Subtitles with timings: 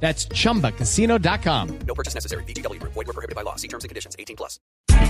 [0.00, 1.78] That's chumbacasino.com.
[1.86, 2.44] No purchase necessary.
[2.44, 2.80] BGW.
[2.82, 3.56] Void were prohibited by law.
[3.56, 4.14] See terms and conditions.
[4.18, 4.60] 18 plus.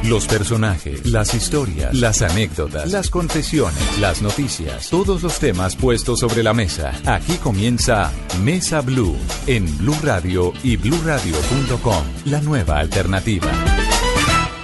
[0.04, 6.42] Los personajes, las historias, las anécdotas, las confesiones, las noticias, todos los temas puestos sobre
[6.42, 6.92] la mesa.
[7.06, 9.16] Aquí comienza Mesa Blue
[9.46, 13.50] en Blue Radio y bluradio.com, la nueva alternativa.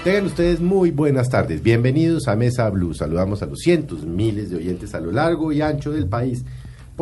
[0.05, 1.63] Tengan ustedes muy buenas tardes.
[1.63, 2.93] Bienvenidos a Mesa Blue.
[2.93, 6.45] Saludamos a los cientos, miles de oyentes a lo largo y ancho del país.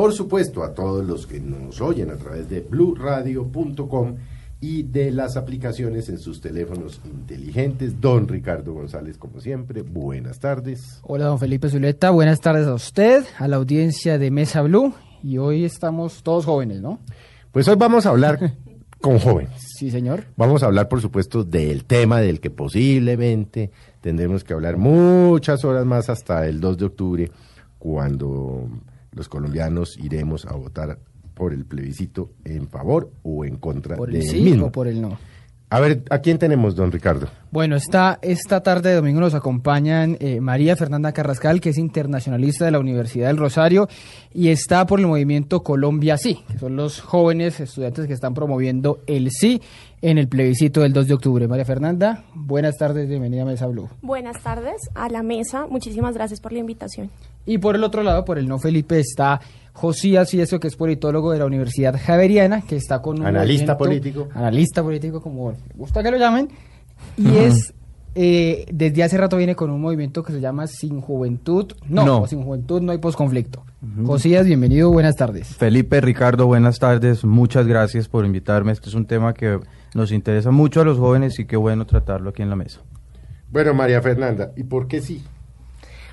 [0.01, 4.17] Por supuesto, a todos los que nos oyen a través de bluradio.com
[4.59, 8.01] y de las aplicaciones en sus teléfonos inteligentes.
[8.01, 11.03] Don Ricardo González, como siempre, buenas tardes.
[11.03, 14.95] Hola, don Felipe Zuleta, buenas tardes a usted, a la audiencia de Mesa Blue.
[15.23, 16.99] Y hoy estamos todos jóvenes, ¿no?
[17.53, 18.55] Pues hoy vamos a hablar
[19.03, 19.53] con jóvenes.
[19.77, 20.25] Sí, señor.
[20.35, 25.85] Vamos a hablar, por supuesto, del tema del que posiblemente tendremos que hablar muchas horas
[25.85, 27.31] más hasta el 2 de octubre,
[27.79, 28.67] cuando
[29.13, 30.99] los colombianos iremos a votar
[31.35, 34.67] por el plebiscito en favor o en contra Por el del sí mismo.
[34.67, 35.19] o por el no.
[35.73, 37.29] A ver, ¿a quién tenemos, don Ricardo?
[37.53, 42.65] Bueno, esta, esta tarde de domingo nos acompañan eh, María Fernanda Carrascal, que es internacionalista
[42.65, 43.89] de la Universidad del Rosario
[44.35, 49.05] y está por el movimiento Colombia Sí, que son los jóvenes estudiantes que están promoviendo
[49.07, 49.63] el sí
[50.03, 51.47] en el plebiscito del 2 de octubre.
[51.47, 53.89] María Fernanda, buenas tardes, bienvenida a Mesa Blue.
[54.03, 55.69] Buenas tardes a la mesa.
[55.69, 57.13] Muchísimas gracias por la invitación.
[57.47, 59.41] Y por el otro lado, por el no Felipe, está
[59.81, 63.75] Josías y eso que es politólogo de la Universidad Javeriana, que está con un Analista
[63.79, 64.29] movimiento- político.
[64.35, 66.49] Analista político, como me gusta que lo llamen.
[67.17, 67.73] Y es,
[68.15, 71.73] eh, desde hace rato viene con un movimiento que se llama Sin Juventud.
[71.89, 73.65] No, Sin Juventud no hay posconflicto.
[74.05, 75.49] Josías, bienvenido, buenas tardes.
[75.57, 77.25] Felipe, Ricardo, buenas tardes.
[77.25, 78.73] Muchas gracias por invitarme.
[78.73, 79.59] Este es un tema que
[79.95, 82.81] nos interesa mucho a los jóvenes y qué bueno tratarlo aquí en la mesa.
[83.51, 85.23] Bueno, María Fernanda, ¿y por qué sí?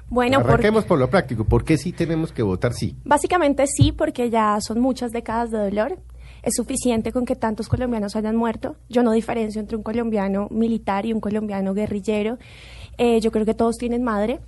[0.10, 1.44] Bueno, por- Arranquemos por lo práctico.
[1.46, 2.96] ¿Por qué sí tenemos que votar sí?
[3.04, 5.98] básicamente sí, porque ya son muchas décadas de dolor.
[6.44, 8.78] Es suficiente con que tantos colombianos hayan muerto.
[8.90, 12.38] Yo no diferencio entre un colombiano militar y un colombiano guerrillero.
[12.98, 14.40] Eh, yo creo que todos tienen madre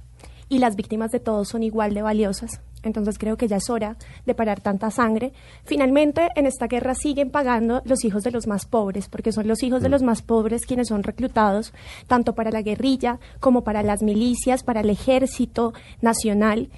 [0.48, 2.62] y las víctimas de todos son igual de valiosas.
[2.84, 5.34] Entonces creo que ya es hora de parar tanta sangre.
[5.64, 9.64] Finalmente, en esta guerra siguen pagando los hijos de los más pobres, porque son los
[9.64, 11.74] hijos de los más pobres quienes son reclutados
[12.08, 16.70] tanto para la guerrilla como para las milicias, para el ejército nacional.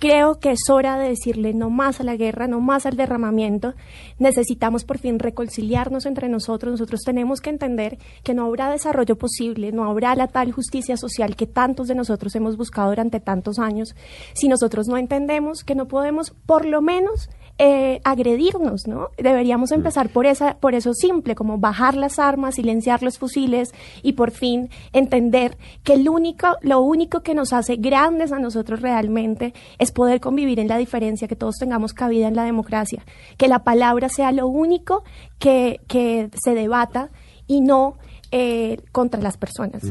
[0.00, 3.74] Creo que es hora de decirle no más a la guerra, no más al derramamiento.
[4.18, 6.72] Necesitamos por fin reconciliarnos entre nosotros.
[6.72, 11.36] Nosotros tenemos que entender que no habrá desarrollo posible, no habrá la tal justicia social
[11.36, 13.94] que tantos de nosotros hemos buscado durante tantos años
[14.32, 17.28] si nosotros no entendemos que no podemos, por lo menos,
[17.62, 19.10] eh, agredirnos, ¿no?
[19.18, 24.14] Deberíamos empezar por esa, por eso simple, como bajar las armas, silenciar los fusiles y
[24.14, 29.52] por fin entender que el único, lo único que nos hace grandes a nosotros realmente
[29.78, 33.04] es poder convivir en la diferencia, que todos tengamos cabida en la democracia,
[33.36, 35.04] que la palabra sea lo único
[35.38, 37.10] que, que se debata
[37.46, 37.98] y no
[38.30, 39.82] eh, contra las personas.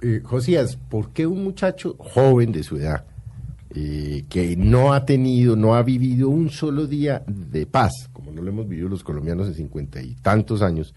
[0.00, 3.04] Eh, Josías, ¿por qué un muchacho joven de su edad,
[3.74, 8.40] eh, que no ha tenido, no ha vivido un solo día de paz, como no
[8.42, 10.94] lo hemos vivido los colombianos en cincuenta y tantos años,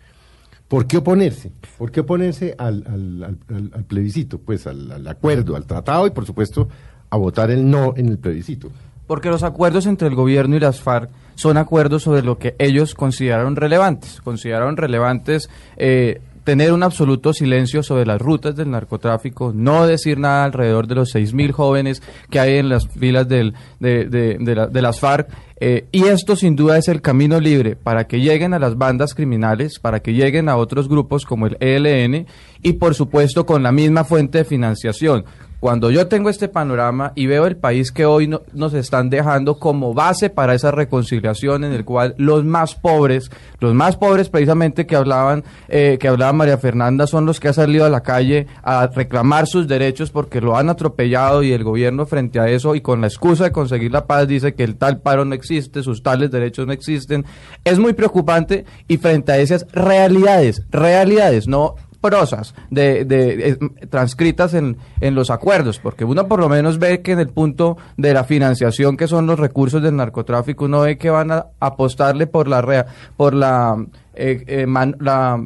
[0.67, 1.51] ¿por qué oponerse?
[1.77, 3.37] ¿Por qué oponerse al, al-
[3.73, 4.39] al- plebiscito?
[4.39, 6.67] Pues al acuerdo, al tratado y por supuesto
[7.09, 8.69] a votar el no en el plebiscito.
[9.07, 12.93] Porque los acuerdos entre el gobierno y las FARC son acuerdos sobre lo que ellos
[12.93, 14.19] consideraron relevantes.
[14.21, 20.46] Consideraron relevantes eh, tener un absoluto silencio sobre las rutas del narcotráfico, no decir nada
[20.46, 24.68] alrededor de los 6.000 jóvenes que hay en las filas del- de, de- de la-
[24.68, 25.28] de las FARC.
[25.59, 29.13] eh, y esto sin duda es el camino libre para que lleguen a las bandas
[29.13, 32.28] criminales, para que lleguen a otros grupos como el ELN
[32.64, 35.26] y por supuesto con la misma fuente de financiación.
[35.59, 39.57] Cuando yo tengo este panorama y veo el país que hoy no- nos están dejando
[39.57, 44.85] como base para esa reconciliación en el cual los más pobres, los más pobres precisamente
[44.85, 48.45] que hablaban, eh, que hablaba María Fernanda, son los que han salido a la calle
[48.61, 52.81] a reclamar sus derechos porque lo han atropellado y el gobierno frente a eso y
[52.81, 56.03] con la excusa de conseguir la paz dice que el tal paro no existe, sus
[56.03, 57.25] tales derechos no existen.
[57.63, 63.58] Es muy preocupante y frente a esas realidades, realidades, no prosas de, de- eh,
[63.90, 67.78] transcritas en, en los acuerdos, porque uno por lo menos ve que en el punto
[67.97, 72.28] de la financiación que son los recursos del narcotráfico, uno ve que van a apostarle
[72.28, 72.85] por la rea-
[73.16, 73.76] por la,
[74.16, 75.44] eh, eh, man- la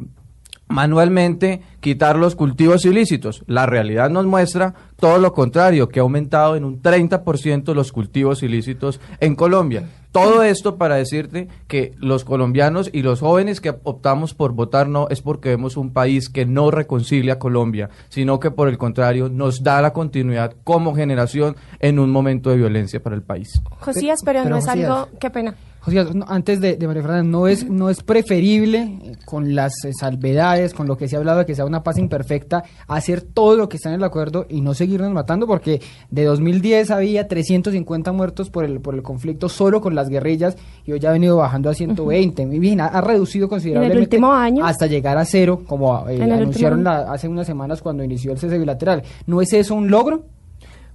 [0.68, 3.44] manualmente quitar los cultivos ilícitos.
[3.46, 8.44] La realidad nos muestra todo lo contrario, que ha aumentado en un 30% los cultivos
[8.44, 9.88] ilícitos en Colombia.
[10.12, 15.08] Todo esto para decirte que los colombianos y los jóvenes que optamos por votar no
[15.08, 19.28] es porque vemos un país que no reconcilia a Colombia, sino que por el contrario
[19.28, 23.60] nos da la continuidad como generación en un momento de violencia para el país.
[23.80, 24.88] Josías, pero, Pero, no es Josías.
[24.88, 25.08] algo...
[25.18, 25.56] Qué pena.
[25.84, 29.84] José, no, antes de, de María Fernanda, ¿no es, ¿no es preferible, eh, con las
[29.84, 33.20] eh, salvedades, con lo que se ha hablado de que sea una paz imperfecta, hacer
[33.22, 35.46] todo lo que está en el acuerdo y no seguirnos matando?
[35.48, 40.56] Porque de 2010 había 350 muertos por el, por el conflicto solo con las guerrillas
[40.86, 42.46] y hoy ya ha venido bajando a 120.
[42.46, 44.64] Muy bien, ha, ha reducido considerablemente último año?
[44.64, 48.56] hasta llegar a cero, como eh, anunciaron la- hace unas semanas cuando inició el cese
[48.56, 49.02] bilateral.
[49.26, 50.26] ¿No es eso un logro?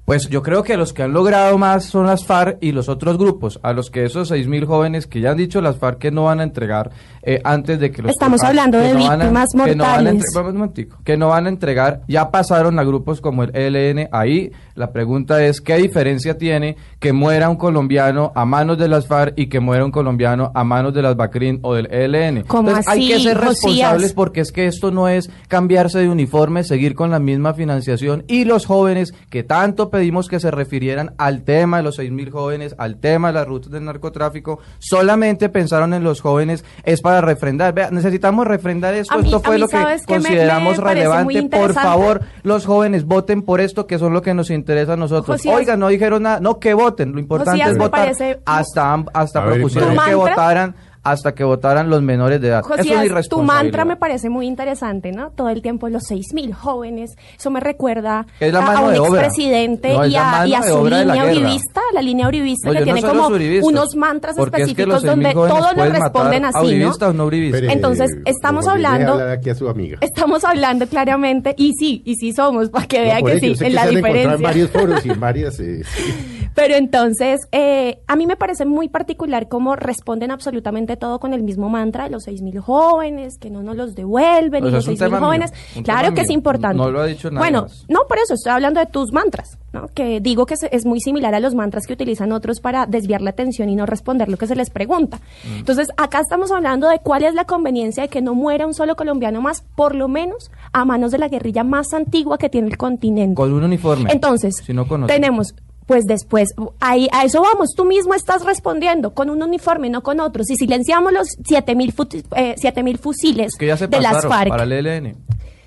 [0.08, 3.18] Pues yo creo que los que han logrado más son las FARC y los otros
[3.18, 6.24] grupos, a los que esos 6.000 jóvenes que ya han dicho las FARC que no
[6.24, 6.92] van a entregar
[7.24, 8.12] eh, antes de que los...
[8.14, 10.24] Estamos FARC, hablando de no van a- víctimas que no van a mortales.
[10.34, 14.50] entre- un que no van a entregar, ya pasaron a grupos como el ELN, ahí
[14.76, 19.34] la pregunta es, ¿qué diferencia tiene que muera un colombiano a manos de las FARC
[19.36, 22.44] y que muera un colombiano a manos de las BACRIN o del ELN?
[22.48, 23.50] ¿Cómo Entonces, hay que así, ser Josías?
[23.50, 28.24] responsables porque es que esto no es cambiarse de uniforme, seguir con la misma financiación
[28.30, 32.76] y los jóvenes que tanto pedimos que se refirieran al tema de los 6.000 jóvenes,
[32.78, 37.74] al tema de las rutas del narcotráfico, solamente pensaron en los jóvenes, es para refrendar.
[37.74, 41.44] Vea, necesitamos refrendar esto, A esto fue mí lo que consideramos me relevante.
[41.44, 45.38] Por favor, los jóvenes voten por esto, que son lo que nos interesa a nosotros.
[45.38, 48.02] Josías- Oiga, no dijeron nada, no, que voten, lo importante Josías, es votar.
[48.02, 50.16] parece- Hasta, hasta A propusieron ¿tu que mantra?
[50.16, 50.76] votaran
[51.12, 52.60] hasta que votaran los menores de edad.
[52.62, 55.32] Eso es Josías, tu mantra me parece muy interesante, ¿no?
[55.32, 57.16] Todo el tiempo los 6.000 jóvenes.
[57.38, 59.22] Eso me recuerda Es la a, mano a un de obra.
[59.26, 61.32] expresidente No, y, la a, y su la línea guerra.
[61.40, 63.28] uribista, la línea uribista No, que no tiene como
[63.68, 66.64] unos mantras porque es que los específicos donde 6.000 jóvenes todos le responden así, ¿no?
[66.68, 67.62] uribistas o no uribistas.
[67.62, 69.98] Espere, Entonces, eh, estamos hablando- aquí a su amiga.
[70.02, 73.84] Estamos hablando claramente, y sí, y sí somos, para que vea que sí, en la
[73.88, 74.38] en diferencia.
[74.38, 75.60] varios foros y en varias...
[75.60, 76.14] eh, sí.
[76.56, 81.44] Pero entonces, eh, a mí me parece muy particular cómo responden absolutamente todo con el
[81.44, 84.96] mismo mantra, los 6.000 jóvenes, que no nos los devuelven, O y los es un
[84.96, 85.54] 6.000 tema jóvenes.
[85.84, 86.78] Claro que es importante.
[86.78, 87.86] No lo ha dicho nadie Bueno, más.
[87.88, 89.88] no, por eso estoy hablando de tus mantras, ¿no?
[89.94, 93.30] Que digo que es muy similar a los mantras que utilizan otros para desviar la
[93.32, 95.18] atención y no responder lo que se les pregunta.
[95.18, 95.58] Mm.
[95.60, 98.96] Entonces, acá estamos hablando de cuál es la conveniencia de que no muera un solo
[98.96, 102.78] colombiano más, por lo menos a manos de la guerrilla más antigua que tiene el
[102.78, 103.36] continente.
[103.36, 104.12] Con un uniforme.
[104.12, 105.54] Entonces, Si no tenemos,
[105.88, 106.50] pues después,
[106.80, 110.44] ahí, a eso vamos, tú mismo estás respondiendo, con un uniforme, no con otro.
[110.44, 114.64] Si silenciamos los 7000 fut- eh, 7000 fusiles que ya se de las FARC, para
[114.64, 115.16] el ELN.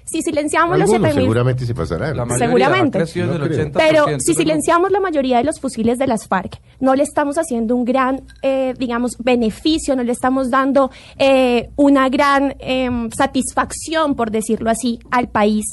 [0.04, 2.16] si silenciamos los Algunos 7000 seguramente se pasarán.
[2.16, 2.98] La mayoría Seguramente.
[2.98, 3.04] No
[3.38, 3.64] del creo.
[3.66, 3.72] 80%.
[3.74, 7.74] pero si silenciamos la mayoría de los fusiles de las FARC, no le estamos haciendo
[7.76, 14.30] un gran, eh, digamos, beneficio, no le estamos dando eh, una gran em, satisfacción, por
[14.30, 15.64] decirlo así, al país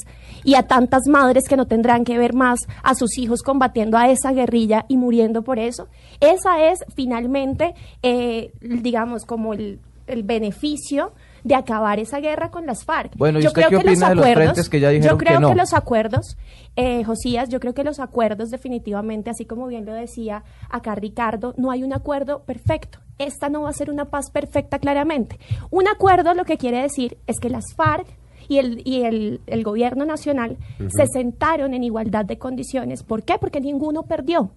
[0.44, 4.10] y a tantas madres que no tendrán que ver más a sus hijos combatiendo a
[4.10, 5.88] esa guerrilla y muriendo por eso.
[6.20, 11.12] Esa es finalmente, eh, digamos, como el, el beneficio
[11.44, 13.16] de acabar esa guerra con las FARC.
[13.16, 14.88] Bueno, ¿y Yo usted creo qué que los opina de los acuerdos, frentes que ya
[14.90, 15.54] dijeron yo creo que no?
[15.54, 16.36] los acuerdos,
[16.76, 21.54] eh, Josías, yo creo que los acuerdos definitivamente, así como bien lo decía acá Ricardo,
[21.56, 22.98] no hay un acuerdo perfecto.
[23.18, 25.38] Esta no va a ser una paz perfecta claramente.
[25.70, 28.06] Un acuerdo lo que quiere decir es que las FARC
[28.48, 30.56] y el, y el, el gobierno nacional
[30.88, 33.02] se sentaron en igualdad de condiciones.
[33.02, 33.38] ¿Por qué?
[33.38, 34.50] Porque ninguno perdió.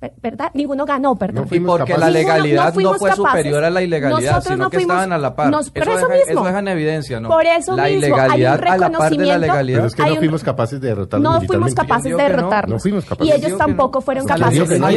[0.00, 0.50] Ver- ¿Verdad?
[0.54, 1.46] Ninguno ganó, perdón.
[1.50, 1.98] No Y porque capaces.
[2.00, 3.16] la legalidad no, fue capaces.
[3.16, 5.50] superior a la ilegalidad, Nosotros sino no que fuimos- estaban a la par.
[5.50, 6.44] nos- eso deja, mismo.
[6.46, 7.28] deja en evidencia, ¿no?
[7.28, 9.76] Por eso la mismo, hay un ilegalidad a la par de la reconocimiento- legalidad.
[9.78, 12.74] Pero es que no un- fuimos capaces de derrotarlos no fuimos capaces de derrotarlos.
[12.76, 13.34] no fuimos capaces.
[13.34, 14.58] Y ellos tampoco fueron capaces.
[14.58, 14.96] Entonces, hay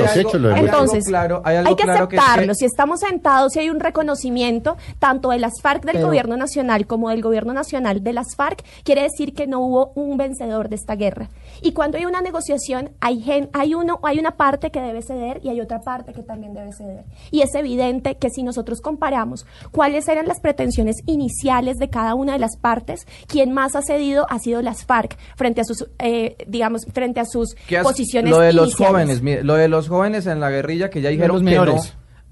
[1.58, 2.54] algo hay que claro aceptarlo.
[2.56, 7.10] Si estamos sentados y hay un reconocimiento tanto de las FARC del gobierno nacional como
[7.10, 10.96] del gobierno nacional de las FARC, quiere decir que no hubo un vencedor de esta
[10.96, 11.30] guerra.
[11.62, 15.40] Y cuando hay una negociación, hay, gen- hay, uno, hay una parte que debe ceder
[15.44, 17.04] y hay otra parte que también debe ceder.
[17.32, 22.34] Y es evidente que si nosotros comparamos cuáles eran las pretensiones iniciales de cada una
[22.34, 26.36] de las partes, quien más ha cedido ha sido las FARC frente a sus, eh,
[26.48, 28.92] digamos, frente a sus ¿Qué hace- posiciones Lo de los iniciales.
[28.94, 31.64] jóvenes, mire, lo de los jóvenes en la guerrilla que ya dijeron los que no.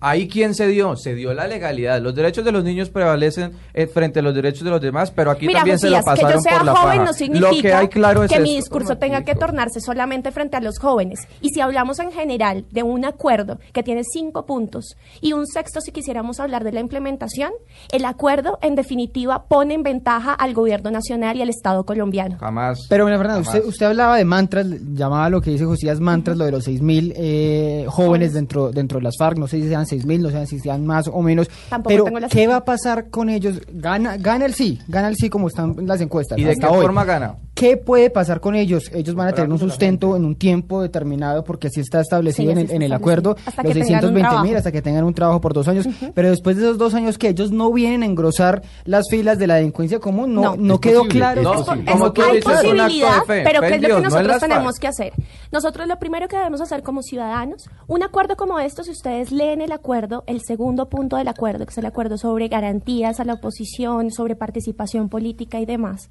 [0.04, 2.02] Ahí quién se dio, se dio la legalidad.
[2.02, 5.30] Los derechos de los niños prevalecen eh, frente a los derechos de los demás, pero
[5.30, 7.06] aquí Mira, también se lo Josías, que yo pasaron sea por la joven faja.
[7.06, 10.58] no significa lo que hay claro es que mi discurso tenga que tornarse solamente frente
[10.58, 11.28] a los jóvenes.
[11.40, 15.82] Y si hablamos en general de un acuerdo que tiene cinco puntos y un sexto
[15.82, 17.52] si quisiéramos hablar de la implementación,
[17.92, 22.38] el acuerdo en definitiva pone en ventaja al gobierno nacional y al Estado colombiano.
[22.40, 22.88] Jamás.
[22.90, 23.56] Pero, María Fernanda, jamás.
[23.56, 27.14] usted, usted hablaba de mantras, llamaba lo que dice Josías mantras, lo de los 6.000
[27.16, 30.48] eh, jóvenes dentro, dentro de las FARC, no sé si sean seis mil, no saben
[30.48, 31.50] si sean más o menos.
[31.70, 33.62] Tampoco pero, tengo la ¿qué va a pasar con ellos?
[33.72, 36.38] Gana, gana el sí, gana el sí como están las encuestas.
[36.38, 36.82] ¿Y de qué hoy.
[36.82, 37.36] forma gana?
[37.62, 38.90] ¿Qué puede pasar con ellos?
[38.92, 42.52] Ellos van a tener un sustento en un tiempo determinado porque así está establecido Sí,
[42.54, 44.58] en, el, está en el acuerdo, Hasta los que tengan un 620 mil trabajo.
[44.58, 45.88] hasta que tengan un trabajo por dos años.
[46.16, 49.46] Pero después de esos dos años que ellos no vienen a engrosar las filas de
[49.46, 50.80] la delincuencia común, no, No.
[50.80, 51.42] quedó posible, claro.
[51.42, 53.42] es No, como tú hay dices, es posibilidad, fe.
[53.44, 55.14] pero ¿qué es lo que nosotros tenemos que hacer?
[55.52, 59.62] Nosotros lo primero que debemos hacer como ciudadanos, un acuerdo como esto, si ustedes leen
[59.62, 63.34] el acuerdo, el segundo punto del acuerdo, que es el acuerdo sobre garantías a la
[63.34, 66.10] oposición, sobre participación política y demás,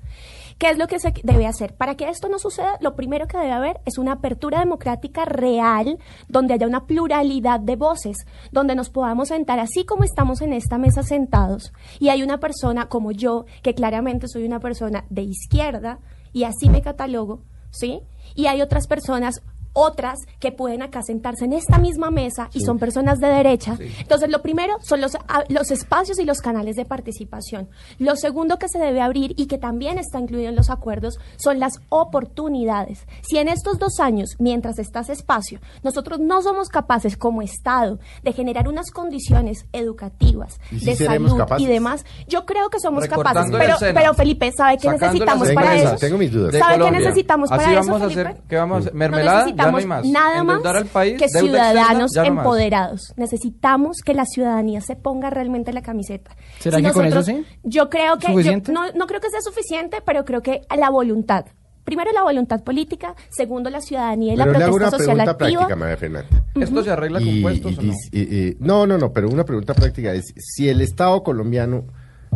[0.61, 1.75] ¿qué es lo que se debe hacer?
[1.75, 5.99] Para que esto no suceda, lo primero que debe haber es una apertura democrática real,
[6.29, 10.77] donde haya una pluralidad de voces, donde nos podamos sentar así como estamos en esta
[10.77, 15.99] mesa sentados, y hay una persona como yo, que claramente soy una persona de izquierda,
[16.35, 17.41] y así me catalogo,
[17.71, 18.03] ¿sí?
[18.35, 22.79] Y hay otras personas, otras que pueden acá sentarse en esta misma mesa y son
[22.79, 23.77] personas de derecha.
[24.01, 27.69] Entonces, lo primero son los, a- los espacios y los canales de participación.
[27.99, 31.61] Lo segundo que se debe abrir y que también está incluido en los acuerdos son
[31.61, 33.07] las oportunidades.
[33.23, 37.99] Si en estos dos años, mientras está ese espacio, nosotros no somos capaces como Estado
[38.23, 41.65] de generar unas condiciones educativas, ¿Y si de salud capaces?
[41.67, 43.51] y demás, yo creo que somos capaces.
[43.81, 45.97] Pero, Felipe, ¿sabe qué necesitamos para eso?
[45.97, 46.55] Tengo mis dudas.
[46.57, 48.45] ¿Sabe qué necesitamos Así para vamos eso, a hacer, Felipe?
[48.49, 48.95] ¿qué vamos a hacer?
[48.95, 52.27] Mermelada, no necesitamos nada más Endeudar al país, que externa, ciudadanos más.
[52.27, 53.13] empoderados.
[53.17, 56.37] Necesitamos que la ciudadanía se ponga realmente la camiseta.
[56.59, 57.45] ¿Será que con eso sí?
[57.63, 58.29] Yo creo que
[58.73, 61.45] no, no creo que sea suficiente, pero creo que la voluntad.
[61.85, 65.17] Primero la voluntad política, segundo la ciudadanía y Pero la le hago protesta una social
[65.17, 65.51] pregunta activa.
[65.67, 66.45] práctica, María Fernanda.
[66.55, 67.93] ¿Esto se arregla con puestos y o no?
[68.13, 71.85] y- no, no, no, pero una pregunta práctica es, si el Estado colombiano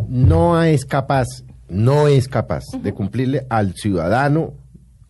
[0.09, 1.27] no es capaz,
[1.69, 4.53] no es capaz de cumplirle al ciudadano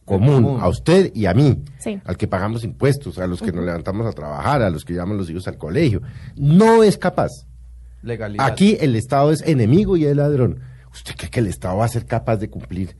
[0.06, 0.62] común, común.
[0.62, 2.00] a usted y a mí, Sí.
[2.06, 5.18] al que pagamos impuestos, a los que nos levantamos a trabajar, a los que llevamos
[5.18, 6.02] los hijos al colegio,
[6.36, 7.32] no es capaz.
[8.04, 8.46] Legalidad.
[8.46, 10.60] Aquí el Estado es enemigo y es ladrón.
[10.94, 12.96] ¿Usted cree que el Estado va a ser capaz de cumplir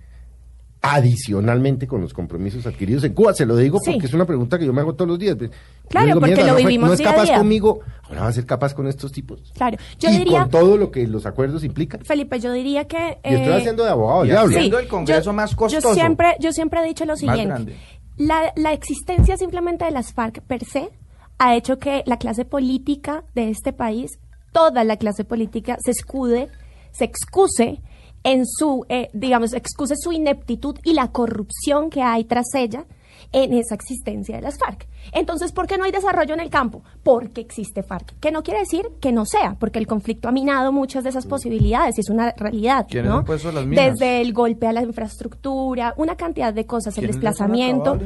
[0.94, 3.34] adicionalmente con los compromisos adquiridos en Cuba?
[3.34, 3.92] Se lo digo Sí.
[3.92, 5.38] porque es una pregunta que yo me hago todos los días.
[5.38, 5.48] Yo
[5.90, 7.38] Claro, porque "Mierda, lo no fue- vivimos No es día a capaz día".
[7.38, 9.52] conmigo, ahora va a ser capaz con estos tipos.
[9.56, 12.04] Claro, yo y diría, con todo lo que los acuerdos implican.
[12.06, 13.18] Felipe, yo diría que...
[13.24, 14.56] y estoy eh, haciendo de abogado del y diablo.
[14.56, 15.90] haciendo el Congreso más costoso.
[15.90, 17.46] Yo siempre, yo siempre he dicho lo siguiente.
[17.46, 17.76] grande.
[18.18, 20.90] La, la existencia simplemente de las FARC per se
[21.38, 24.12] ha hecho que la clase política de este país,
[24.54, 26.48] toda la clase política, se escude,
[26.92, 27.82] se excuse
[28.26, 32.86] en su, eh, digamos, excuse su ineptitud y la corrupción que hay tras ella
[33.32, 34.88] en esa existencia de las FARC.
[35.12, 36.84] Entonces, ¿por qué no hay desarrollo en el campo?
[37.04, 38.20] Porque existe FARC.
[38.20, 41.26] Que no quiere decir que no sea, porque el conflicto ha minado muchas de esas
[41.26, 42.88] posibilidades y es una realidad.
[42.90, 43.24] ¿Quiénes ¿no?
[43.24, 43.70] las?
[43.70, 48.00] Desde el golpe a la infraestructura, una cantidad de cosas, el ¿Quiénes les han desplazamiento.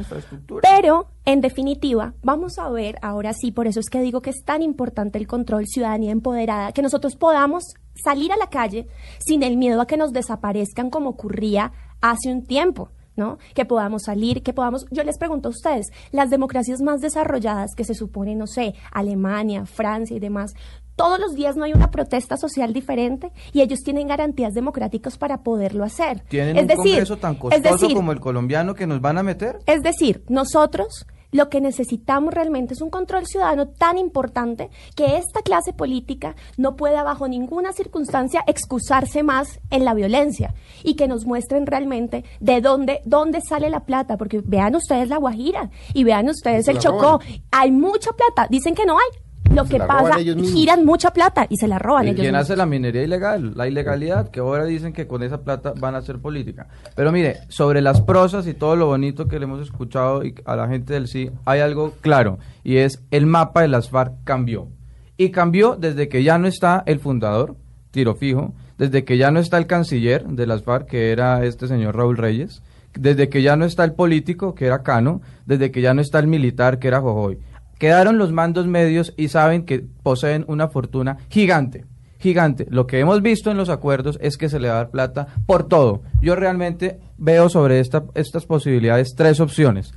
[0.62, 4.44] Pero, en definitiva, vamos a ver ahora sí, por eso es que digo que es
[4.44, 8.86] tan importante el control, ciudadanía empoderada, que nosotros podamos salir a la calle
[9.18, 12.90] sin el miedo a que nos desaparezcan como ocurría hace un tiempo.
[13.16, 13.38] ¿No?
[13.54, 14.86] Que podamos salir, que podamos...
[14.90, 19.66] Yo les pregunto a ustedes, las democracias más desarrolladas que se supone, no sé, Alemania,
[19.66, 20.54] Francia y demás,
[20.96, 25.42] todos los días no hay una protesta social diferente y ellos tienen garantías democráticas para
[25.42, 26.20] poderlo hacer.
[26.28, 29.22] ¿Tienen es un decir, Congreso tan costoso decir, como el colombiano que nos van a
[29.22, 29.60] meter?
[29.64, 35.42] es decir, nosotros lo que necesitamos realmente es un control ciudadano tan importante que esta
[35.42, 41.26] clase política no pueda bajo ninguna circunstancia excusarse más en la violencia y que nos
[41.26, 46.28] muestren realmente de dónde, dónde sale la plata, porque vean ustedes la Guajira y vean
[46.28, 47.20] ustedes el Chocó,
[47.50, 49.29] hay mucha plata, dicen que no hay.
[49.54, 52.42] Lo Se que pasa, giran mucha plata y se la roban ¿Y ellos quién mismos.
[52.42, 53.52] hace la minería ilegal?
[53.56, 56.68] La ilegalidad, que ahora dicen que con esa plata van a hacer política.
[56.94, 60.54] Pero mire, sobre las prosas y todo lo bonito que le hemos escuchado y a
[60.54, 64.68] la gente del sí, hay algo claro, y es el mapa de las FARC cambió.
[65.16, 67.56] Y cambió desde que ya no está el fundador,
[67.90, 71.66] tiro fijo, desde que ya no está el canciller de las FARC, que era este
[71.66, 72.62] señor Raúl Reyes,
[72.94, 76.18] desde que ya no está el político, que era Cano, desde que ya no está
[76.18, 77.38] el militar, que era Jojoy.
[77.80, 81.86] Quedaron los mandos medios y saben que poseen una fortuna gigante,
[82.18, 82.66] gigante.
[82.68, 85.28] Lo que hemos visto en los acuerdos es que se le va a dar plata
[85.46, 86.02] por todo.
[86.20, 89.94] Yo realmente veo sobre esta, estas posibilidades tres opciones.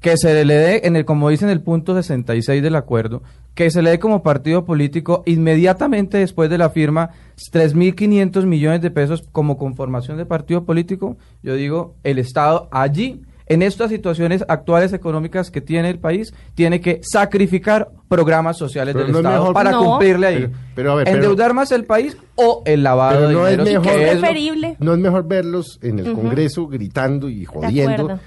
[0.00, 3.22] Que se le dé, en el, como dice en el punto 66 del acuerdo,
[3.54, 7.10] que se le dé como partido político inmediatamente después de la firma
[7.52, 11.18] 3.500 millones de pesos como conformación de partido político.
[11.42, 16.80] Yo digo, el Estado allí en estas situaciones actuales económicas que tiene el país, tiene
[16.80, 19.84] que sacrificar programas sociales Pero del no es Estado mejor- para No.
[19.84, 20.36] cumplirle ahí.
[20.38, 23.46] Pero- pero a ver, pero- Endeudar más el país o el lavado Pero de no
[23.48, 23.80] es dinero.
[23.82, 24.76] mejor- Que es lo- preferible.
[24.80, 28.18] No es mejor verlos en el Congreso gritando y jodiendo.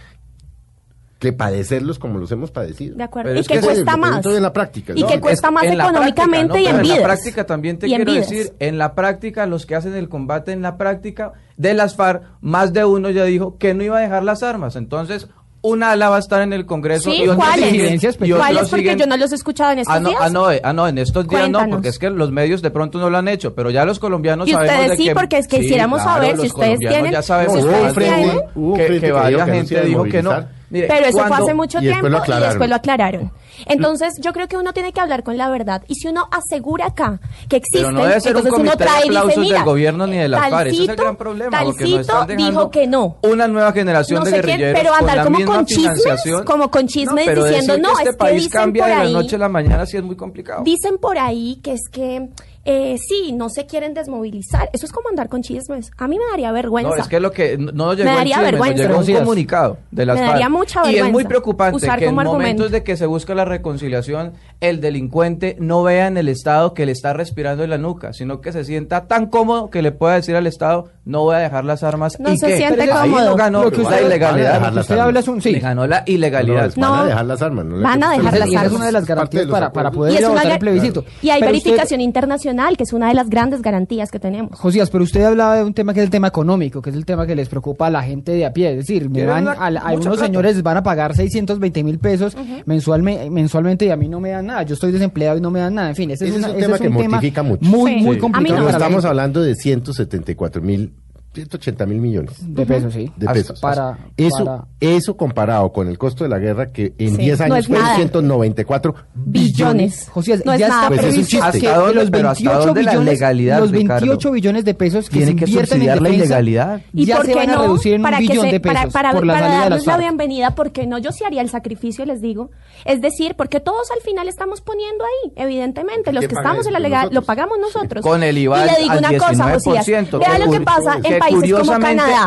[1.19, 2.95] Que padecerlos como los hemos padecido.
[2.95, 3.27] De acuerdo.
[3.27, 4.25] Pero Y es que, que cuesta lo más.
[4.25, 5.07] en la práctica, Y ¿no?
[5.07, 6.69] que Es- cuesta más en económicamente práctica, y ¿no?
[6.69, 6.95] en Pero vidas.
[6.97, 9.95] En la práctica también te Y en quiero decir, en la práctica, los que hacen
[9.95, 13.83] el combate en la práctica de las FARC, más de uno ya dijo que no
[13.83, 14.77] iba a dejar las armas.
[14.77, 15.27] Entonces,
[15.61, 17.73] un ala va a estar en el Congreso Sí, y ¿cuáles?
[17.73, 18.69] y ¿Cuáles?
[18.69, 20.21] Porque siguen- yo no los he escuchado en estos Ah no, días.
[20.23, 21.75] ah, no, eh, ah, no, en estos días no, Cuéntanos.
[21.75, 24.47] porque es que los medios de pronto no lo han hecho, pero ya los colombianos
[24.47, 25.15] Y sabemos ustedes de sí, que...
[25.15, 27.87] porque es que Sí, quisiéramos claro, saber si ustedes tienen- ya sabemos si hubo que
[27.89, 30.58] ustedes un uno- hubo un que, frente que que que no gente dijo que no.
[30.69, 32.09] Mire, Pero eso cuando- fue hace mucho y tiempo y
[32.41, 33.31] después lo aclararon.
[33.65, 35.81] Entonces, yo creo que uno tiene que hablar con la verdad.
[35.87, 38.83] Y si uno asegura acá que existen, Pero no debe ser un entonces uno comité
[38.83, 40.67] de trae y dice, aplausos mira, del gobierno ni de las FARC.
[40.67, 41.51] Ese es el talcito- gran problema.
[41.51, 43.17] Talcito dijo que no.
[43.23, 45.65] Una nueva generación No de sé quién, guerrilleros pero andar con la como misma con
[45.65, 46.43] chismes, financiación.
[46.45, 49.01] como con chismes diciendo, no, que este es que país dicen cambia por de la
[49.01, 50.63] ahí- noche a la mañana sí es muy complicado.
[50.63, 52.29] Dicen por ahí que es que
[52.71, 54.69] eh, sí, no se quieren desmovilizar.
[54.73, 55.89] Eso es como andar con chismes.
[55.97, 56.89] A mí me daría vergüenza.
[56.95, 58.83] No, es que lo que no llegó Me daría vergüenza.
[58.83, 60.31] llegó un comunicado de las Me FARC.
[60.33, 63.33] daría mucha y es muy vergüenza preocupante usar que en momentos de que se busca
[63.33, 67.77] la reconciliación, el delincuente no vea en el Estado que le está respirando en la
[67.79, 71.35] nuca, sino que se sienta tan cómodo que le pueda decir al Estado, no voy
[71.35, 72.19] a dejar las armas.
[72.19, 73.29] No y se que siente ahí cómodo.
[73.31, 74.53] no ganó Lo que la usted- ilegalidad.
[74.53, 75.07] dejar Lo que las usted armas.
[75.07, 75.51] habla es un sí.
[75.53, 76.65] Le ganó la No, ilegalidad.
[76.65, 76.95] les van No.
[77.01, 77.65] a dejar las armas.
[77.65, 78.73] no Van a dejar las esa es armas.
[78.73, 81.03] una de las garantías para, poder gar- el plebiscito.
[81.21, 84.59] y hay verificación internacional, que es una de las grandes garantías que tenemos.
[84.59, 87.05] Josías, pero usted hablaba de un tema que es el tema económico, que es el
[87.05, 88.71] tema que les preocupa a la gente de a pie.
[88.71, 90.25] Es decir, me van, a, a mucha unos plata.
[90.25, 92.35] señores van a pagar 620 mil pesos
[92.65, 94.63] mensualme- mensualmente y a mí no me dan nada.
[94.63, 95.89] Yo estoy desempleado y no me dan nada.
[95.89, 97.65] En fin, ese, Ese es, un ese tema es que tema mortifica mucho.
[97.65, 98.03] muy, Sí.
[98.03, 98.61] muy complicado.
[98.63, 98.69] No.
[98.69, 100.93] Estamos hablando de 174 mil,
[101.39, 103.11] 180 mil millones de pesos, sí.
[103.17, 103.59] de pesos.
[103.59, 107.39] para- eso, para- eso comparado con el costo de la guerra, que en Sí, 10
[107.39, 107.95] no años es fue de nada.
[107.95, 110.09] 194 billones.
[110.11, 110.83] Josías, no es ya nada.
[110.83, 111.59] está Pues es un chiste.
[111.59, 111.93] que ¿Hasta de dónde?
[111.95, 114.05] los Pero ¿hasta 28 dónde la billones, legalidad, los Ricardo?
[114.05, 116.81] 28 billones de pesos que Tiene se que invierten en subsidiar la defensa, ilegalidad.
[116.93, 117.61] ¿Y ya por se van a no?
[117.63, 119.85] reducir en un para que billón se- de pesos para, para, por la para darles
[119.85, 122.51] la bienvenida, porque no, yo sí haría el sacrificio, les digo.
[122.85, 126.11] Es decir, porque todos al final estamos poniendo ahí, evidentemente.
[126.11, 127.21] Los ¿Quién que estamos en la legal, nosotros.
[127.23, 128.03] lo pagamos nosotros.
[128.03, 129.85] Con el IVA Y le digo al una cosa, 19%, Josías.
[130.19, 132.25] Vea que lo que pasa en que países como Canadá,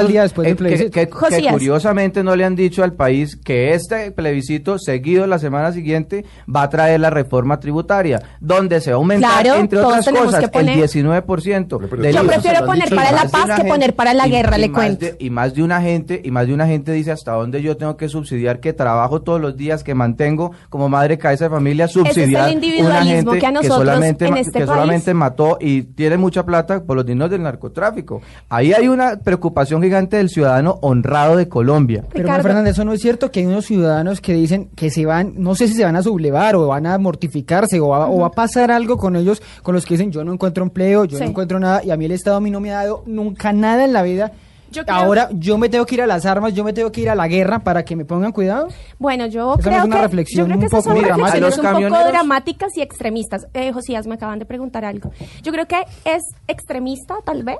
[0.00, 0.90] al día después del Eh, que- plebiscito.
[0.92, 1.52] que- que Josías.
[1.52, 6.62] curiosamente no le han dicho al país que este plebiscito seguido la semana siguiente va
[6.62, 10.48] a traer la reforma tributaria, donde se va a aumentar, Claro, entre otras cosas, que
[10.48, 11.78] poner- el 19%.
[11.78, 14.60] Pero del Yo prefiero poner para la paz que gente- poner para la guerra, y
[14.62, 15.06] le cuento.
[15.06, 17.76] de- y más de una gente, y más de una gente dice hasta dónde yo
[17.76, 21.84] tengo que subsidiar, que trabajo todos los días, que mantengo como madre cabeza de familia,
[21.86, 25.14] es el subsidiar una individualismo gente que a nosotros solamente, en este que país- solamente
[25.14, 28.19] mató y tiene mucha plata por los dineros del narcotráfico.
[28.48, 32.04] Ahí hay una preocupación gigante del ciudadano honrado de Colombia.
[32.12, 32.42] Pero Ricardo.
[32.42, 35.54] Fernández, eso no es cierto que hay unos ciudadanos que dicen que se van, no
[35.54, 38.32] sé si se van a sublevar o van a mortificarse o va, o va a
[38.32, 41.24] pasar algo con ellos, con los que dicen yo no encuentro empleo, yo Sí.
[41.24, 43.52] no encuentro nada y a mí el Estado a mí no me ha dado nunca
[43.52, 44.32] nada en la vida.
[44.72, 47.00] Yo creo- Ahora yo me tengo que ir a las armas, yo me tengo que
[47.00, 48.68] ir a la guerra para que me pongan cuidado.
[49.00, 50.94] Bueno, yo Esa no creo es una que reflexión yo creo un que esas poco
[50.94, 53.48] reflexiones A los un poco dramáticas y extremistas.
[53.52, 55.10] Eh, Josías, me acaban de preguntar algo.
[55.42, 57.58] Yo creo que es extremista, tal vez.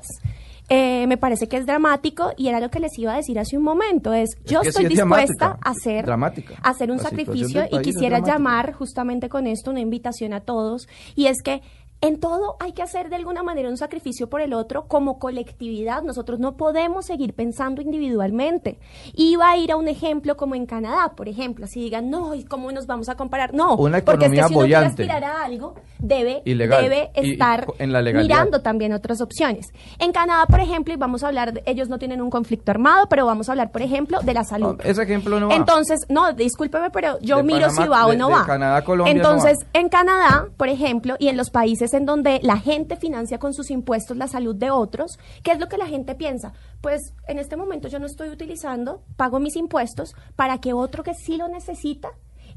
[0.72, 3.58] Eh, me parece que es dramático y era lo que les iba a decir hace
[3.58, 4.14] un momento.
[4.14, 6.54] Es, yo que estoy sí es dispuesta a hacer, dramática.
[6.62, 10.86] a hacer un La sacrificio y quisiera llamar justamente con esto una invitación a todos.
[11.16, 11.60] Y es que
[12.02, 16.02] en todo hay que hacer de alguna manera un sacrificio por el otro como colectividad.
[16.02, 18.78] Nosotros no podemos seguir pensando individualmente.
[19.14, 21.66] Iba a ir a un ejemplo como en Canadá, por ejemplo.
[21.66, 23.52] Si digan, no, ¿y cómo nos vamos a comparar?
[23.52, 26.82] No, Una porque es que si uno quiere aspirar a algo, debe, Ilegal.
[26.82, 29.68] debe Y- y estar en la mirando también otras opciones.
[29.98, 33.08] En Canadá, por ejemplo, y vamos a hablar, de- ellos no tienen un conflicto armado,
[33.10, 34.78] pero vamos a hablar, por ejemplo, de la salud.
[34.78, 35.54] No, ese ejemplo no va.
[35.54, 38.46] Entonces, no, discúlpeme, pero yo De miro Panamá- si va o de- no va.
[38.46, 39.78] Canadá Colombia no Entonces, va.
[39.80, 43.70] en Canadá, por ejemplo, y en los países en donde la gente financia con sus
[43.70, 46.52] impuestos la salud de otros, ¿qué es lo que la gente piensa?
[46.80, 51.14] Pues en este momento yo no estoy utilizando, pago mis impuestos para que otro que
[51.14, 52.10] sí lo necesita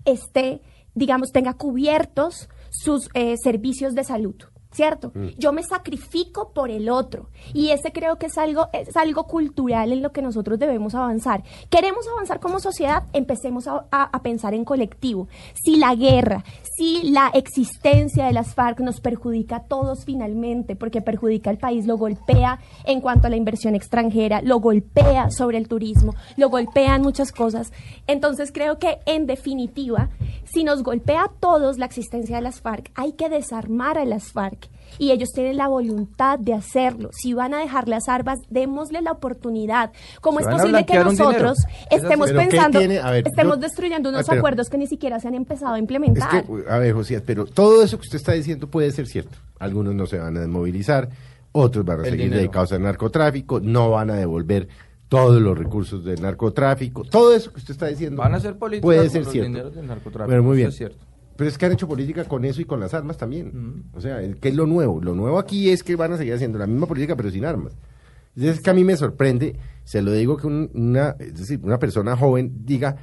[0.06, 0.62] esté,
[0.94, 4.36] digamos, tenga cubiertos sus eh, servicios de salud.
[4.74, 5.12] ¿Cierto?
[5.38, 7.30] Yo me sacrifico por el otro.
[7.54, 11.44] Y ese creo que es algo, es algo cultural en lo que nosotros debemos avanzar.
[11.70, 13.04] ¿Queremos avanzar como sociedad?
[13.14, 15.28] Empecemos a, a- a pensar en colectivo.
[15.64, 16.44] Si la guerra,
[16.76, 21.86] si la existencia de las FARC nos perjudica a todos finalmente, porque perjudica al país,
[21.86, 26.96] lo golpea en cuanto a la inversión extranjera, lo golpea sobre el turismo, lo golpea
[26.96, 27.72] en muchas cosas.
[28.08, 30.10] Entonces creo que en definitiva,
[30.46, 34.32] si nos golpea a todos la existencia de las FARC, hay que desarmar a las
[34.32, 34.63] FARC.
[35.00, 37.10] Y ellos tienen la voluntad de hacerlo.
[37.14, 39.92] Si van a dejar las armas, démosle la oportunidad.
[40.22, 41.58] ¿Cómo Se es posible que nosotros
[41.90, 42.34] Es estemos así.
[42.36, 42.80] Pero ¿qué pensando,
[43.12, 46.46] ver, estemos yo- destruyendo unos acuerdos que ni siquiera se han empezado a Es implementar?
[46.46, 49.36] que, a ver, Josías, pero todo eso que usted está diciendo puede ser cierto.
[49.60, 51.10] Algunos no se van a desmovilizar,
[51.54, 52.38] otros van a El seguir dinero.
[52.42, 54.68] dedicados al narcotráfico, no van a devolver
[55.10, 58.22] todos los recursos del narcotráfico, todo eso que usted está diciendo.
[58.22, 59.48] Van a hacer política puede ser cierto.
[59.48, 60.70] dineros del narcotráfico, Pero muy eso bien.
[60.70, 61.06] es cierto.
[61.36, 63.86] Pero es que han hecho política con eso y con las armas también.
[63.94, 65.02] O sea, ¿qué es lo nuevo?
[65.02, 67.74] Lo nuevo aquí es que van a seguir haciendo la misma política pero sin armas.
[68.36, 71.78] Es que a mí me sorprende, se lo digo que un- una, es decir, una
[71.80, 72.96] persona joven diga,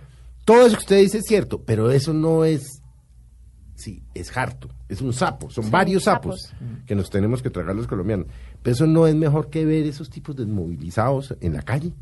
[0.44, 2.82] todo eso que usted dice es cierto, pero eso no es,
[3.76, 6.84] sí, es harto, es un sapo, son varios sapos, sapos.
[6.86, 8.26] que nos tenemos que tragar los colombianos.
[8.62, 11.92] Pero eso no es mejor que ver esos tipos desmovilizados en la calle.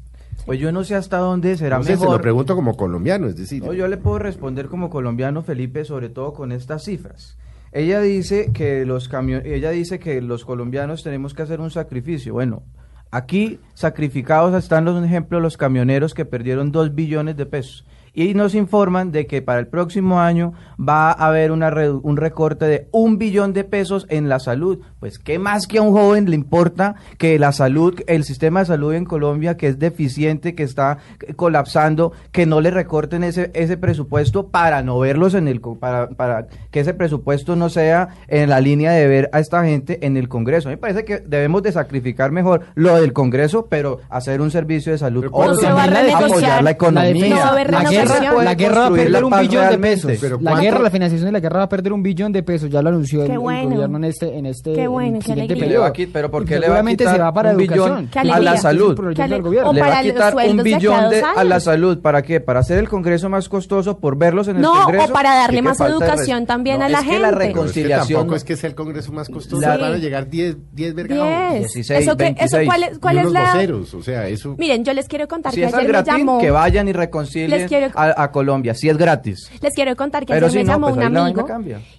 [0.47, 2.17] Pues yo no sé hasta dónde será No sé, se mejor.
[2.17, 6.09] lo pregunto como colombiano, es decir, No, yo le puedo responder como colombiano, Felipe, sobre
[6.09, 7.37] todo con estas cifras.
[7.71, 12.33] Ella dice que los camio- ella dice que los colombianos tenemos que hacer un sacrificio.
[12.33, 12.63] Bueno,
[13.11, 17.85] aquí sacrificados están los ejemplos los camioneros que perdieron dos billones de pesos.
[18.21, 22.17] Y nos informan de que para el próximo año va a haber una redu- un
[22.17, 24.81] recorte de un billón de pesos en la salud.
[24.99, 28.67] Pues, ¿qué más que a un joven le importa que la salud, el sistema de
[28.67, 30.99] salud en Colombia, que es deficiente, que está
[31.37, 36.47] colapsando, que no le recorten ese, ese presupuesto para no verlos en el, para, para
[36.73, 40.29] que ese presupuesto no sea en la línea de ver a esta gente en el
[40.29, 40.69] Congreso.
[40.69, 44.51] A mí me parece que debemos de sacrificar mejor lo del Congreso, pero hacer un
[44.51, 45.21] servicio de salud.
[45.21, 46.31] Pero ¿cuándo Otro se va a también, renegociar?
[46.33, 47.37] apoyar la economía.
[47.37, 48.08] la.
[48.15, 50.13] Guerra, puede la guerra va a perder la un billón de pesos.
[50.21, 52.71] Pero la guerra, la financiación de la guerra va a perder un billón de pesos.
[52.71, 55.57] Ya lo anunció el, gobierno en este, en este Qué en bueno, el qué siguiente
[55.57, 55.93] periodo.
[56.13, 58.31] pero ¿por qué le va a quitar se va para un billón educación.
[58.31, 58.99] A la salud?
[58.99, 59.25] le
[59.63, 61.99] va para a quitar un billón de, a la salud.
[62.01, 62.41] ¿Para qué?
[62.41, 63.99] ¿Para hacer el Congreso más costoso?
[63.99, 65.05] ¿Por verlos en el No, Congreso?
[65.07, 67.39] o para darle ¿Qué- qué más educación también No, a la es que la gente.
[67.39, 68.19] Que reconciliación...
[68.21, 71.51] tampoco es que sea el Congreso más costoso, La- van a llegar 10, 10 vergados.
[71.53, 71.61] 10.
[71.75, 72.99] 16, eso que, eso 26.
[73.01, 73.41] cuál es, la...
[73.53, 74.55] voceros, o sea, eso...
[74.59, 76.39] Miren, yo les quiero contar Si que es ayer me llamó...
[76.39, 79.51] que vayan y reconcilien Les quiero- a, a Colombia, si es gratis.
[79.61, 81.47] Les quiero contar que ayer si me no, llamó pues un amigo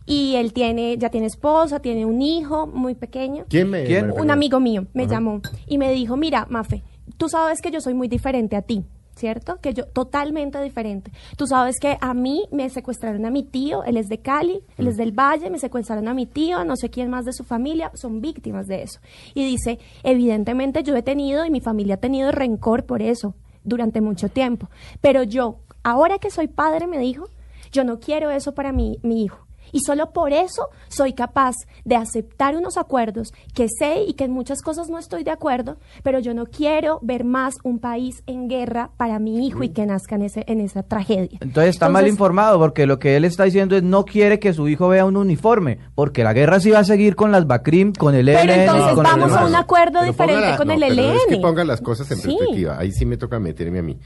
[0.05, 3.45] y él tiene, ya tiene esposa, tiene un hijo muy pequeño.
[3.49, 3.83] ¿Quién me...?
[3.85, 4.11] ¿Quién?
[4.11, 5.13] Un amigo mío me Ajá.
[5.13, 6.83] llamó y me dijo, mira, Mafe,
[7.17, 9.57] tú sabes que yo soy muy diferente a ti, ¿cierto?
[9.61, 11.11] Que yo totalmente diferente.
[11.35, 14.87] Tú sabes que a mí me secuestraron a mi tío, él es de Cali, él
[14.87, 17.91] es del Valle, me secuestraron a mi tío, no sé quién más de su familia,
[17.95, 18.99] son víctimas de eso.
[19.33, 23.99] Y dice, evidentemente yo he tenido y mi familia ha tenido rencor por eso durante
[23.99, 24.69] mucho tiempo,
[25.01, 27.27] pero yo, ahora que soy padre, me dijo,
[27.71, 29.45] yo no quiero eso para mi, mi hijo.
[29.71, 31.53] Y solo por eso soy capaz
[31.85, 35.77] de aceptar unos acuerdos que sé y que en muchas cosas no estoy de acuerdo,
[36.01, 39.85] pero yo no quiero ver más un país en guerra para mi hijo y que
[39.85, 41.37] nazca en, ese, en esa tragedia.
[41.41, 44.53] Entonces está mal Entonces, informado porque lo que él está diciendo es no quiere que
[44.53, 47.93] su hijo vea un uniforme, porque la guerra sí va a seguir con las BACRIM,
[47.93, 50.73] con el Pero ELN, entonces con el vamos a un acuerdo Pero diferente con no,
[50.73, 51.15] el pero ELN.
[51.15, 52.35] Es que ponga las cosas en Sí.
[52.35, 52.79] perspectiva.
[52.79, 53.99] Ahí sí me toca meterme a mí.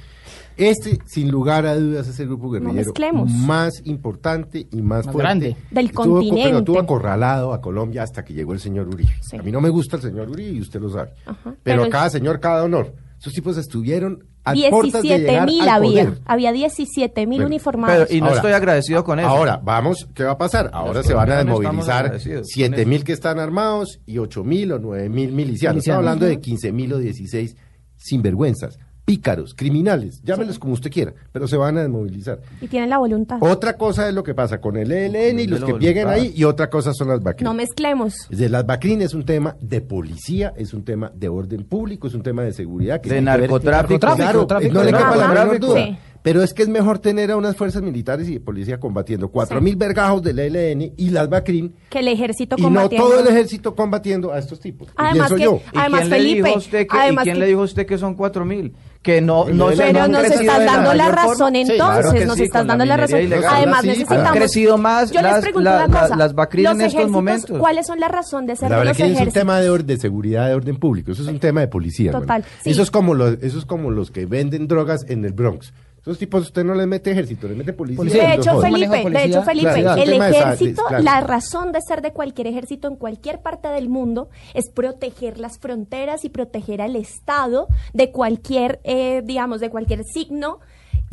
[0.57, 3.31] Este, sin lugar a dudas, es el grupo guerrillero mezclemos.
[3.31, 5.19] más importante y más, Más fuerte.
[5.21, 5.55] grande.
[5.71, 6.61] Del Estuvo co- Pero continente.
[6.63, 9.11] tuvo acorralado a Colombia hasta que llegó el señor Uribe.
[9.21, 9.37] Sí.
[9.37, 11.11] A mí no me gusta el señor Uribe y usted lo sabe.
[11.25, 12.93] Ajá, Pero, pero a cada señor, cada honor.
[13.19, 16.21] Esos tipos estuvieron a puertas de 17 llegar mil al había, poder.
[16.25, 18.05] había 17 mil Bueno, uniformados.
[18.09, 19.29] Pero- y no estoy agradecido con eso.
[19.29, 20.69] Ahora, vamos, ¿qué va a pasar?
[20.73, 22.89] Ahora Los se van a desmovilizar agradecidos con 7 eso.
[22.89, 25.35] mil que están armados y 8 mil o 9 mil milicianos.
[25.37, 25.77] Milicianos.
[25.83, 27.55] Estamos hablando de 15 mil o 16
[27.95, 32.39] sinvergüenzas, pícaros, criminales, llámenlos como usted quiera, pero se van a desmovilizar.
[32.61, 33.37] y tienen la voluntad.
[33.41, 36.31] Otra cosa es lo que pasa con el ELN y De los que lleguen ahí
[36.35, 37.43] y otra cosa son las BACRIM.
[37.45, 38.13] No mezclemos.
[38.23, 42.07] Es decir, las BACRIM es un tema de policía, es un tema de orden público,
[42.07, 43.01] es un tema de seguridad.
[43.01, 43.99] Que De ver- narcotráfico.
[43.99, 45.83] Claro, Tráfico, no le quepa la menor duda.
[45.85, 45.97] sí.
[46.23, 49.59] Pero es que es mejor tener a unas fuerzas militares y de policía combatiendo cuatro
[49.61, 53.07] mil vergajos del ELN y las BACRIM Que el ejército y no combatiendo.
[53.09, 54.87] todo el ejército combatiendo a estos tipos.
[54.87, 55.59] Y Además que- yo.
[55.73, 57.61] ¿Y Además, quién le Felipe, dijo a usted que, ¿y además quién que- le dijo
[57.61, 58.73] a usted que son cuatro mil?
[59.01, 62.25] Que no, no Pero se Pero han nos estás la dando la razón entonces, claro
[62.25, 63.19] nos sí, estás la dando la razón.
[63.21, 63.53] ilegal.
[63.53, 64.27] Además sí, necesitamos...
[64.27, 66.15] han crecido más Yo les las- pregunto la- una la- cosa.
[66.15, 67.59] las Bacrin en estos momentos.
[67.59, 69.69] ¿Cuáles son las razones de ser La de verdad los que es un tema de,
[69.69, 71.11] or- de seguridad, de orden público.
[71.11, 72.11] Eso es un tema de policía.
[72.13, 72.69] Total, sí.
[72.69, 75.73] Eso es como los, eso es como los que venden drogas en el Bronx.
[76.03, 77.95] Esos tipos usted no les mete ejército, les mete policía.
[77.97, 78.23] Policía.
[78.23, 81.01] y De hecho, Felipe, de hecho, Felipe, Claro, el esa- ejército, claro.
[81.03, 85.59] la razón de ser de cualquier ejército en cualquier parte del mundo es proteger las
[85.59, 90.59] fronteras y proteger al Estado de cualquier, eh, digamos, de cualquier signo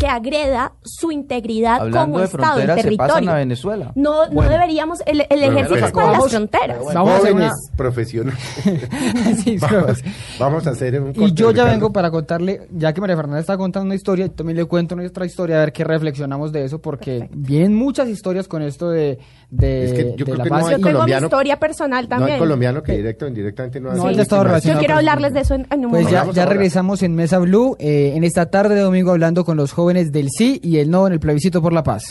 [0.00, 2.96] que agreda su integridad Hablando como de Estado, se territorio.
[2.96, 3.92] pasan a Venezuela.
[3.94, 6.78] No, no deberíamos, el, el ejército pero es para las fronteras.
[6.94, 8.40] Vamos a una- profesionales.
[9.44, 10.02] Sí, vamos,
[10.38, 11.70] vamos a hacer un Y corte, yo ya Ricardo.
[11.72, 14.96] vengo para contarle, ya que María Fernanda está contando una historia, yo también le cuento
[14.96, 17.36] nuestra historia, a ver qué reflexionamos de eso, porque Perfecto.
[17.38, 19.18] vienen muchas historias con esto de,
[19.50, 20.70] de, Es que yo de creo la que no base.
[20.70, 22.32] Yo tengo mi colombiano- historia personal No también.
[22.32, 25.54] hay colombiano que directo o indirectamente no, No hace de- Yo quiero hablarles de eso
[25.54, 26.10] en, en un Pues momento.
[26.10, 26.52] ya, Hablamos ya ahora.
[26.54, 30.29] regresamos en Mesa Blue, eh, en esta tarde de domingo hablando con los jóvenes del
[30.31, 32.05] sí y el no en el plebiscito por la paz.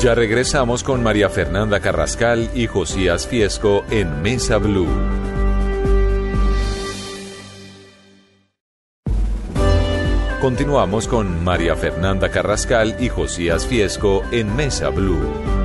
[0.00, 4.88] Ya regresamos con María Fernanda Carrascal y Josías Fiesco en Mesa Blue.
[10.40, 15.55] Continuamos con María Fernanda Carrascal y Josías Fiesco en Mesa Blue.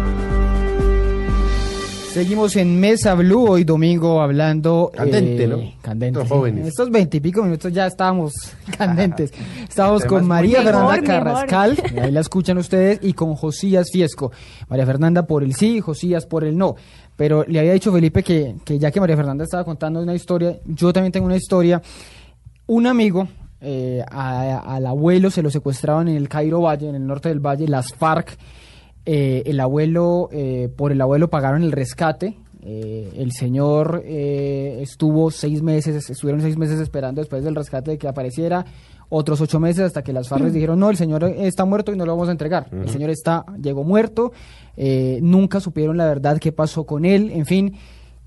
[2.14, 4.92] Seguimos en Mesa Blue hoy domingo hablando.
[4.94, 5.58] Candente, eh, ¿no?
[5.82, 6.20] Candente.
[6.20, 6.62] Los jóvenes.
[6.64, 8.34] En estos veintipico minutos ya estábamos
[8.78, 9.32] candentes.
[9.70, 11.24] Estábamos con María Fernanda Mejor, mejor.
[11.24, 14.32] Carrascal, ahí la escuchan ustedes, y con Josías Fiesco.
[14.68, 16.76] María Fernanda por el sí, Josías por el no.
[17.16, 20.60] Pero le había dicho Felipe que, que ya que María Fernanda estaba contando una historia,
[20.66, 21.82] yo también tengo una historia.
[22.68, 23.28] Un amigo,
[23.62, 27.40] eh, a- al abuelo se lo secuestraban en el Cairo Valle, en el norte del
[27.40, 28.38] valle, las FARC.
[29.06, 32.38] Eh, el abuelo, eh, por el abuelo pagaron el rescate.
[32.64, 37.98] Eh, el señor eh, estuvo seis meses, estuvieron seis meses esperando después del rescate de
[37.98, 38.66] que apareciera,
[39.10, 41.98] otros ocho meses hasta que las FARC les dijeron, no, el señor está muerto y
[41.98, 42.68] no lo vamos a entregar.
[42.72, 44.32] El señor está, llegó muerto,
[44.78, 47.74] eh, nunca supieron la verdad qué pasó con él, en fin.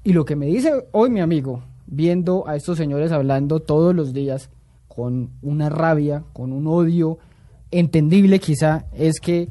[0.02, 4.12] Y lo que me dice hoy mi amigo, viendo a estos señores hablando todos los
[4.12, 4.50] días
[4.88, 7.18] con una rabia, con un odio
[7.70, 9.48] entendible quizá, es que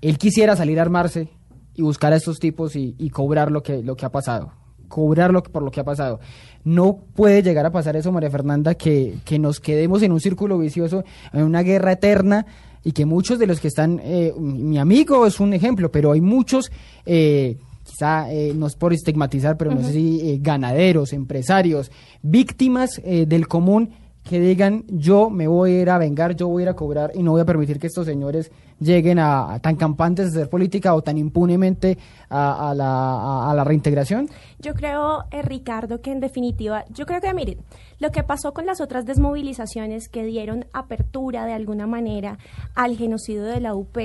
[0.00, 1.28] él quisiera salir a armarse
[1.74, 4.52] y buscar a estos tipos y, y cobrar lo que, lo que ha pasado.
[4.88, 6.20] Cobrar lo que, por lo que ha pasado.
[6.64, 10.58] No puede llegar a pasar eso, María Fernanda, que, que nos quedemos en un círculo
[10.58, 12.46] vicioso, en una guerra eterna
[12.84, 16.12] y que muchos de los que están, eh, mi mi amigo es un ejemplo, pero
[16.12, 16.70] hay muchos,
[17.04, 21.90] eh, quizá eh, no es por estigmatizar, pero no sé si eh, ganaderos, empresarios,
[22.22, 23.90] víctimas eh, del común
[24.28, 27.12] que digan yo me voy a ir a vengar, yo voy a ir a cobrar
[27.14, 30.94] y no voy a permitir que estos señores lleguen a, tan campantes de hacer política
[30.94, 31.96] o tan impunemente
[32.28, 34.28] a, la, reintegración?
[34.58, 37.58] Yo creo, eh, Ricardo, que en definitiva, yo creo que, miren,
[38.00, 42.38] lo que pasó con las otras desmovilizaciones que dieron apertura de alguna manera
[42.74, 43.96] al genocidio de la UP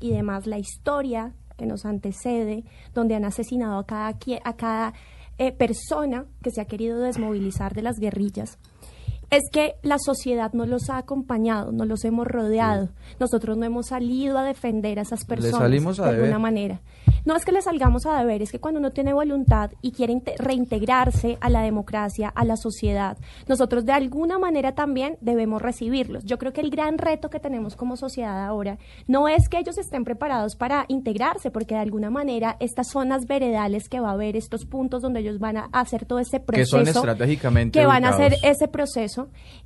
[0.00, 2.64] y demás, la historia que nos antecede,
[2.94, 4.08] donde han asesinado a cada,
[4.44, 4.94] a cada
[5.38, 8.58] eh, persona que se ha querido desmovilizar de las guerrillas,
[9.30, 12.88] es que la sociedad no los ha acompañado, no los hemos rodeado.
[13.18, 16.24] Nosotros no hemos salido a defender a esas personas salimos a de deber.
[16.26, 16.80] alguna manera.
[17.24, 20.14] No es que le salgamos a deber, es que cuando uno tiene voluntad y quiere
[20.14, 26.24] inte- reintegrarse a la democracia, a la sociedad, nosotros de alguna manera también debemos recibirlos.
[26.24, 29.76] Yo creo que el gran reto que tenemos como sociedad ahora no es que ellos
[29.78, 34.34] estén preparados para integrarse, porque de alguna manera estas zonas veredales que va a haber,
[34.36, 38.04] estos puntos donde ellos van a hacer todo ese Que proceso, son estratégicamente que van
[38.04, 39.19] a hacer ese proceso,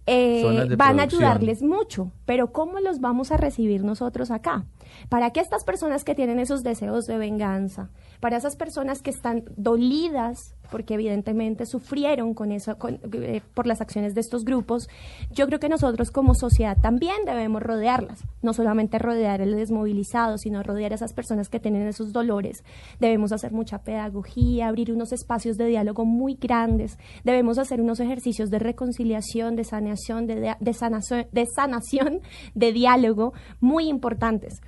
[0.07, 4.65] eh, van a ayudarles mucho, pero ¿cómo los vamos a recibir nosotros acá?
[5.09, 9.45] Para que estas personas que tienen esos deseos de venganza, para esas personas que están
[9.57, 12.77] dolidas, porque evidentemente sufrieron con eso,
[13.13, 14.89] eh, por las acciones de estos grupos,
[15.31, 20.63] yo creo que nosotros como sociedad también debemos rodearlas, no solamente rodear al desmovilizado, sino
[20.63, 22.65] rodear a esas personas que tienen esos dolores.
[22.99, 28.51] Debemos hacer mucha pedagogía, abrir unos espacios de diálogo muy grandes, debemos hacer unos ejercicios
[28.51, 32.21] de reconciliación, de de- de sanación, de sanación,
[32.55, 34.61] de diálogo muy importantes.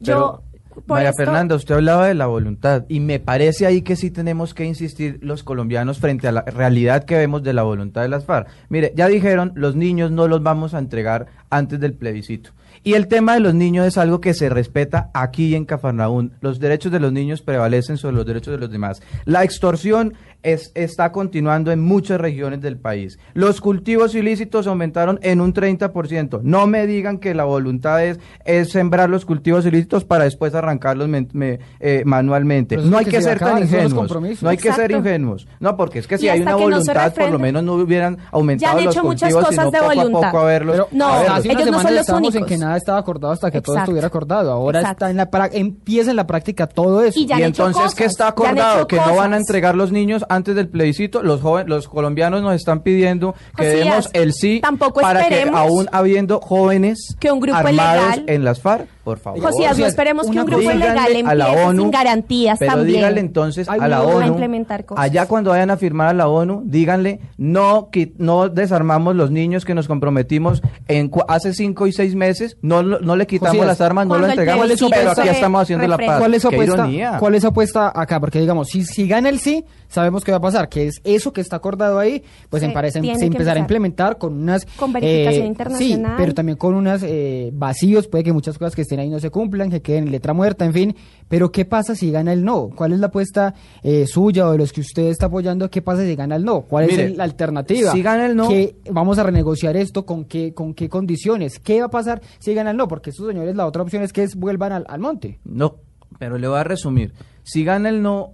[0.00, 0.42] Yo,
[0.86, 4.54] María esto- Fernanda, usted hablaba de la voluntad y me parece ahí que sí tenemos
[4.54, 8.24] que insistir los colombianos frente a la realidad que vemos de la voluntad de las
[8.24, 8.48] FARC.
[8.68, 12.50] Mire, ya dijeron, los niños no los vamos a entregar antes del plebiscito.
[12.82, 16.32] Y el tema de los niños es algo que se respeta aquí en Cafarnaún.
[16.40, 19.02] Los derechos de los niños prevalecen sobre los derechos de los demás.
[19.26, 23.18] La extorsión es- está continuando en muchas regiones del país.
[23.34, 26.40] Los cultivos ilícitos aumentaron en un 30%.
[26.42, 31.08] No me digan que la voluntad es, es sembrar los cultivos ilícitos para después arrancarlos
[31.08, 32.76] men- me- eh, manualmente.
[32.76, 33.94] No hay que que se ser tan los ingenuos.
[33.94, 34.42] compromisos.
[34.42, 34.96] No hay que ser Exacto.
[34.98, 35.46] ingenuos.
[35.60, 38.78] No, porque es que si hay una voluntad, por lo menos no hubieran aumentado Ya
[38.78, 40.30] han los hecho muchas cultivos, cosas sino de poco a voluntad.
[40.30, 40.74] poco a verlos.
[40.76, 42.48] Pero No, a ellos no son los estábamos en únicos.
[42.48, 43.90] que nada estaba acordado hasta que todo Exacto.
[43.90, 44.52] estuviera acordado.
[44.52, 45.04] Ahora Exacto.
[45.06, 47.18] está en la empieza en la práctica todo eso.
[47.18, 48.86] Y ya y han hecho entonces, ¿qué cosas, está han hecho acordado?
[48.86, 51.22] Que no van a entregar los niños antes del plebiscito.
[51.22, 55.42] Los jóvenes, los colombianos nos están pidiendo que Josías, demos el sí tampoco para que
[55.52, 59.40] aún habiendo jóvenes que un grupo armados en las FARC, por favor.
[59.40, 62.72] Josías, no esperemos que un grupo ilegal Díganle a la empiece ONU, sin garantías pero
[62.72, 62.96] también.
[62.96, 65.04] díganle entonces a la a ONU, implementar cosas.
[65.04, 69.64] allá cuando vayan a firmar a la ONU, díganle, no, qui- no desarmamos los niños
[69.64, 73.80] que nos comprometimos en cu- hace cinco y seis meses, no, no le quitamos las
[73.80, 76.18] armas, no el entregamos, pero aquí se estamos haciendo la paz.
[76.18, 77.16] ¿Cuál es, su Qué apuesta, ironía.
[77.18, 78.20] ¿Cuál es su apuesta acá?
[78.20, 81.32] Porque digamos, si, si gana el sí, sabemos qué va a pasar, que es eso
[81.32, 83.58] que está acordado ahí, pues Se en parece, se que empezará a empezar.
[83.58, 84.66] implementar con unas...
[84.76, 86.10] Con verificación eh, internacional.
[86.12, 89.20] Sí, pero también con unos eh, vacíos, puede que muchas cosas que estén ahí no
[89.20, 90.96] se cumplan, que queden en letra muerta, en fin.
[91.28, 92.70] Pero ¿qué pasa si gana el no?
[92.74, 95.70] ¿Cuál es la apuesta eh, suya o de los que usted está apoyando?
[95.70, 96.62] ¿Qué pasa si gana el no?
[96.62, 97.92] ¿Cuál Mire, es la alternativa?
[97.92, 101.60] si gana el no- ¿Qué- vamos a renegociar esto con qué, con qué condiciones?
[101.60, 102.88] ¿Qué va a pasar si gana el no?
[102.88, 105.38] Porque estos señores, la otra opción es que es- vuelvan al, al monte.
[105.44, 105.76] No,
[106.18, 107.12] pero le voy a resumir.
[107.44, 108.32] Si gana el no,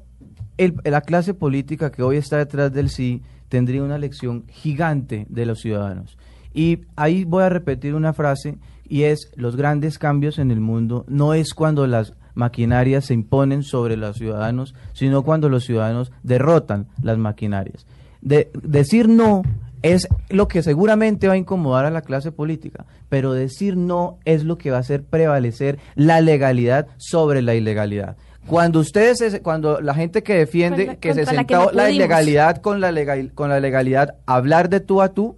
[0.56, 5.44] el- la clase política que hoy está detrás del sí tendría una lección gigante de
[5.46, 6.16] los ciudadanos.
[6.54, 8.56] Y ahí voy a repetir una frase
[8.88, 13.62] y es los grandes cambios en el mundo no es cuando las maquinarias se imponen
[13.62, 17.86] sobre los ciudadanos, sino cuando los ciudadanos derrotan las maquinarias.
[18.20, 19.42] De, decir no
[19.82, 24.44] es lo que seguramente va a incomodar a la clase política, pero decir no es
[24.44, 28.16] lo que va a hacer prevalecer la legalidad sobre la ilegalidad.
[28.46, 31.90] Cuando ustedes, es- cuando la gente que defiende que se la sentó no la pudimos.
[31.90, 35.36] ilegalidad con la legal, con la legalidad, hablar de tú a tú,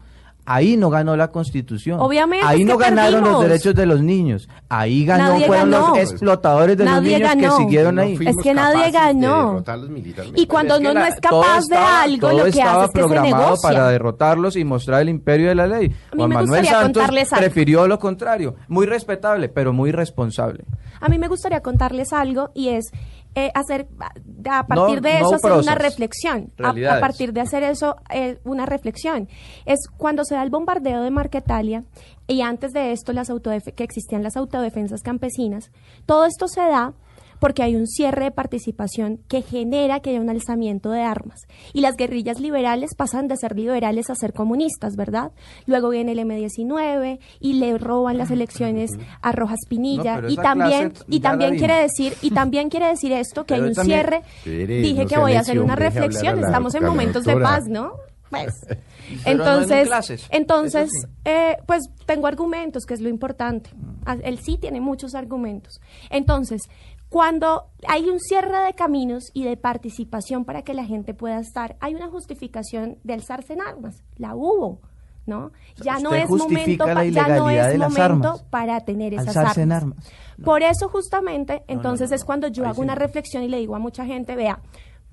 [0.49, 2.01] ahí no ganó la Constitución.
[2.01, 4.49] Obviamente, ahí no ganaron los derechos de los niños.
[4.69, 5.89] Ahí ganó Nadie fueron ganó.
[5.91, 7.57] los explotadores de Nadie los niños ganó.
[7.59, 8.19] que siguieron No ahí.
[8.27, 9.63] Es que nadie ganó.
[10.35, 11.77] Y cuando uno no es capaz estaba- de
[12.13, 13.69] algo, todo lo que estaba hace es que se negocia.
[13.69, 15.87] para derrotarlos y mostrar el imperio de la ley.
[15.87, 17.41] A mí Juan me Manuel gustaría Santos contarles algo.
[17.45, 18.55] prefirió lo contrario.
[18.69, 20.65] Muy respetable, pero muy responsable.
[21.01, 22.87] A mí me gustaría contarles algo y es
[23.35, 23.89] eh, hacer,
[24.51, 26.53] a partir No- de no eso, hacer una reflexión.
[26.63, 29.29] A, partir de hacer eso, eh, una reflexión.
[29.65, 31.85] Es cuando se da el bombardeo de Marquetalia
[32.27, 33.31] y antes de esto las
[33.77, 35.71] que existían las autodefensas campesinas,
[36.07, 36.95] todo esto se da
[37.41, 41.41] porque hay un cierre de participación que genera que haya un alzamiento de armas.
[41.73, 45.33] Y las guerrillas liberales pasan de ser liberales a ser comunistas, ¿verdad?
[45.67, 48.91] Luego viene el M-19 y le roban las elecciones
[49.23, 50.23] a Rojas Pinilla.
[50.29, 53.75] y también, y también quiere decir, y también quiere decir esto, que Pero hay un
[53.75, 54.23] también- cierre.
[54.67, 56.39] Dije no que voy a hacer una reflexión.
[56.39, 57.93] Estamos en momentos de paz, ¿no?
[58.31, 58.53] Pues.
[58.67, 61.09] Pero no en Entonces, entonces sí.
[61.25, 63.71] eh, pues tengo argumentos, que es lo importante.
[64.05, 65.81] Ah, Él sí tiene muchos argumentos.
[66.11, 66.61] Entonces,
[67.09, 71.77] cuando hay un cierre de caminos y de participación para que la gente pueda estar,
[71.81, 74.03] hay una justificación de alzarse en armas.
[74.17, 74.81] La hubo.
[75.27, 75.53] ¿No?
[75.85, 78.43] Ya no es momento, pa- ya no es momento armas.
[78.45, 79.99] para tener esas Alzarse en armas.
[79.99, 80.13] armas.
[80.43, 83.77] Por eso justamente, entonces es cuando yo Ahí hago sí una reflexión y le digo
[83.77, 84.63] a mucha gente, vea,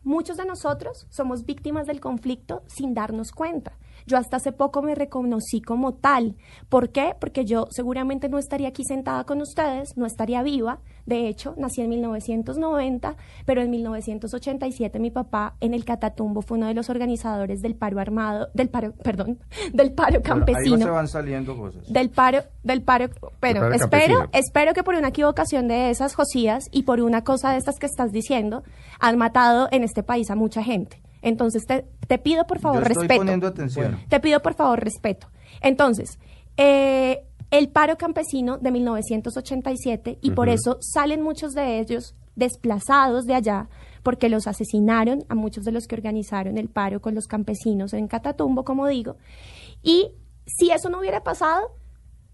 [0.05, 3.73] muchos de nosotros somos víctimas del conflicto sin darnos cuenta.
[4.07, 6.37] Yo hasta hace poco me reconocí como tal.
[6.69, 7.13] ¿Por qué?
[7.19, 10.79] Porque yo seguramente no estaría aquí sentada con ustedes, no estaría viva.
[11.05, 13.15] De hecho, nací en 1990,
[13.45, 17.99] pero en 1987 mi papá en el Catatumbo fue uno de los organizadores del paro
[17.99, 19.39] armado, del paro, perdón,
[19.73, 21.91] del paro campesino Ahí se van saliendo cosas.
[21.91, 24.29] del paro, del paro, pero paro espero, campesino.
[24.33, 27.85] espero que por una equivocación de esas Josías y por una cosa de estas que
[27.85, 28.63] estás diciendo,
[28.99, 31.01] han matado en este país a mucha gente.
[31.21, 33.19] Entonces te, te pido por favor Yo estoy respeto.
[33.21, 33.99] poniendo atención.
[34.09, 35.27] Te pido por favor respeto.
[35.61, 36.19] Entonces,
[36.57, 43.35] eh, el paro campesino de 1987 y por eso salen muchos de ellos desplazados de
[43.35, 43.69] allá
[44.03, 48.07] porque los asesinaron a muchos de los que organizaron el paro con los campesinos en
[48.07, 49.17] Catatumbo, como digo.
[49.81, 50.11] Y
[50.45, 51.71] si eso no hubiera pasado,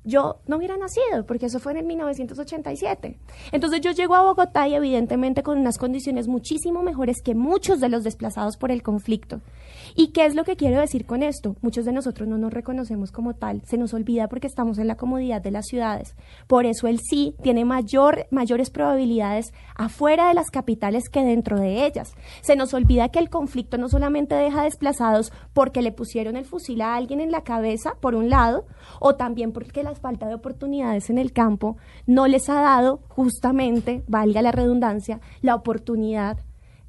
[0.03, 3.19] yo no hubiera nacido, porque eso fue en el 1987.
[3.51, 7.89] Entonces yo llego a Bogotá y evidentemente con unas condiciones muchísimo mejores que muchos de
[7.89, 9.41] los desplazados por el conflicto.
[9.95, 11.55] ¿Y qué es lo que quiero decir con esto?
[11.61, 14.95] Muchos de nosotros no nos reconocemos como tal, se nos olvida porque estamos en la
[14.95, 16.15] comodidad de las ciudades.
[16.47, 21.85] Por eso el sí tiene mayor, mayores probabilidades afuera de las capitales que dentro de
[21.85, 22.13] ellas.
[22.41, 26.81] Se nos olvida que el conflicto no solamente deja desplazados porque le pusieron el fusil
[26.81, 28.65] a alguien en la cabeza, por un lado,
[28.99, 31.77] o también porque la falta de oportunidades en el campo
[32.07, 36.37] no les ha dado justamente, valga la redundancia, la oportunidad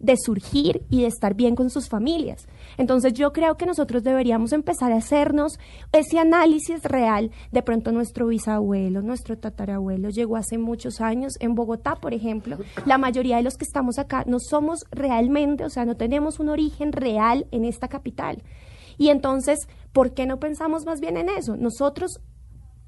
[0.03, 2.47] de surgir y de estar bien con sus familias.
[2.77, 5.59] Entonces yo creo que nosotros deberíamos empezar a hacernos
[5.93, 7.31] ese análisis real.
[7.53, 12.59] De pronto nuestro bisabuelo, nuestro tatarabuelo llegó hace muchos años en Bogotá, por ejemplo.
[12.85, 16.49] La mayoría de los que estamos acá no somos realmente, o sea, no tenemos un
[16.49, 18.43] origen real en esta capital.
[18.99, 21.57] Y entonces, ¿por qué no pensamos más bien en eso?
[21.57, 22.21] Nosotros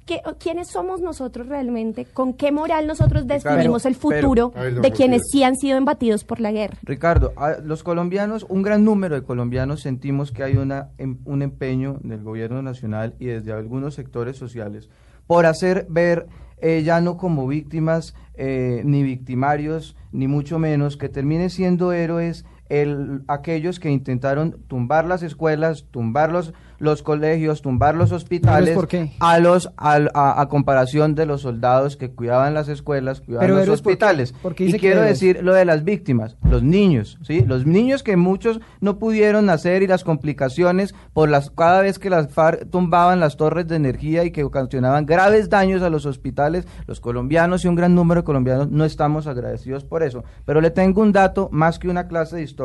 [0.06, 2.04] ¿Qué- ¿Quiénes somos nosotros realmente?
[2.04, 5.78] ¿Con qué moral nosotros definimos el pero- futuro A ver, de quienes sí han sido
[5.78, 6.76] embatidos por la guerra?
[6.82, 11.40] Ricardo, a- los colombianos, un gran número de colombianos sentimos que hay una, em- un
[11.42, 14.90] empeño del gobierno nacional y desde algunos sectores sociales
[15.26, 16.26] por hacer ver
[16.60, 22.44] eh, ya no como víctimas eh, ni victimarios, ni mucho menos, que terminen siendo héroes
[22.82, 28.88] el, aquellos que intentaron tumbar las escuelas, tumbar los, los colegios, tumbar los hospitales, por
[28.88, 29.12] qué?
[29.20, 33.54] a los al- a, a comparación de los soldados que cuidaban las escuelas, cuidaban Pero
[33.56, 33.92] los héroes, ¿por qué?
[33.94, 34.32] hospitales.
[34.42, 37.42] ¿Por qué y quiero decir lo de las víctimas, los niños, ¿sí?
[37.46, 42.10] Los niños que muchos no pudieron nacer y las complicaciones por las cada vez que
[42.10, 46.66] las FARC tumbaban las torres de energía y que ocasionaban graves daños a los hospitales,
[46.86, 50.24] los colombianos y un gran número de colombianos no estamos agradecidos por eso.
[50.44, 52.63] Pero le tengo un dato más que una clase de historia.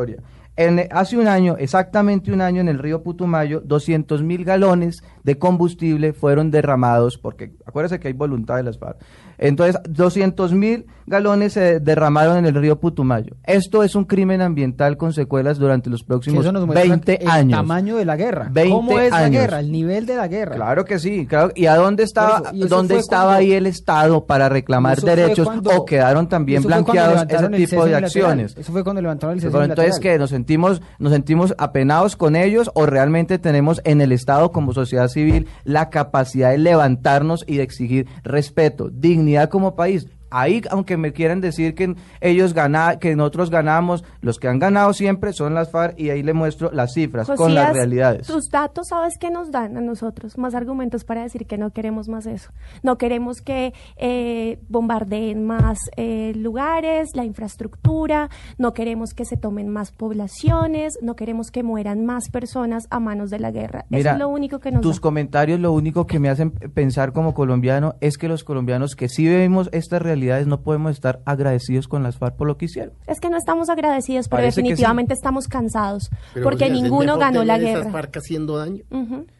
[0.56, 5.38] En, hace un año, exactamente un año, en el río Putumayo, 200 mil galones de
[5.38, 8.98] combustible fueron derramados, porque acuérdense que hay voluntad de las FARC.
[9.38, 13.36] Entonces, 200 mil galones se derramaron en el río Putumayo.
[13.46, 17.30] Esto es un crimen ambiental con secuelas durante los próximos eso nos muestra 20 el
[17.30, 17.58] años.
[17.60, 18.50] tamaño de la guerra.
[18.52, 19.42] 20 ¿Cómo es la años.
[19.42, 19.60] guerra?
[19.60, 20.56] El nivel de la guerra.
[20.56, 21.52] Claro que sí, claro.
[21.56, 25.70] ¿Y a dónde estaba, eso, dónde estaba cuando- ahí el Estado para reclamar derechos cuando-
[25.72, 28.56] o quedaron también blanqueados ese el tipo de acciones?
[28.58, 32.70] Eso fue cuando levantaron el cese entonces que nos sentimos nos sentimos apenados con ellos
[32.74, 35.19] o realmente tenemos en el Estado como sociedad civil
[35.64, 40.08] la capacidad de levantarnos y de exigir respeto, dignidad como país.
[40.30, 44.94] Ahí, aunque me quieran decir que ellos gana, que nosotros ganamos, los que han ganado
[44.94, 48.28] siempre son las FARC y ahí le muestro las cifras con las realidades.
[48.28, 50.38] Tus datos, ¿sabes qué nos dan a nosotros?
[50.38, 52.52] Más argumentos para decir que no queremos más eso.
[52.84, 59.70] No queremos que eh, bombardeen más eh, lugares, la infraestructura, no queremos que se tomen
[59.70, 63.86] más poblaciones, no queremos que mueran más personas a manos de la guerra.
[63.90, 65.02] Mira, eso es lo único que nos tus da.
[65.02, 69.28] comentarios lo único que me hacen pensar como colombiano es que los colombianos que sí
[69.28, 72.94] vivimos estas realidades no podemos estar agradecidos con las FARC por lo que hicieron.
[73.08, 74.70] Es que no estamos agradecidos, pero Parece que sí.
[74.70, 77.92] definitivamente estamos cansados, Pero, porque Josías, ¿es ninguno ganó la tener esas guerra.
[77.92, 78.84] FARC haciendo daño?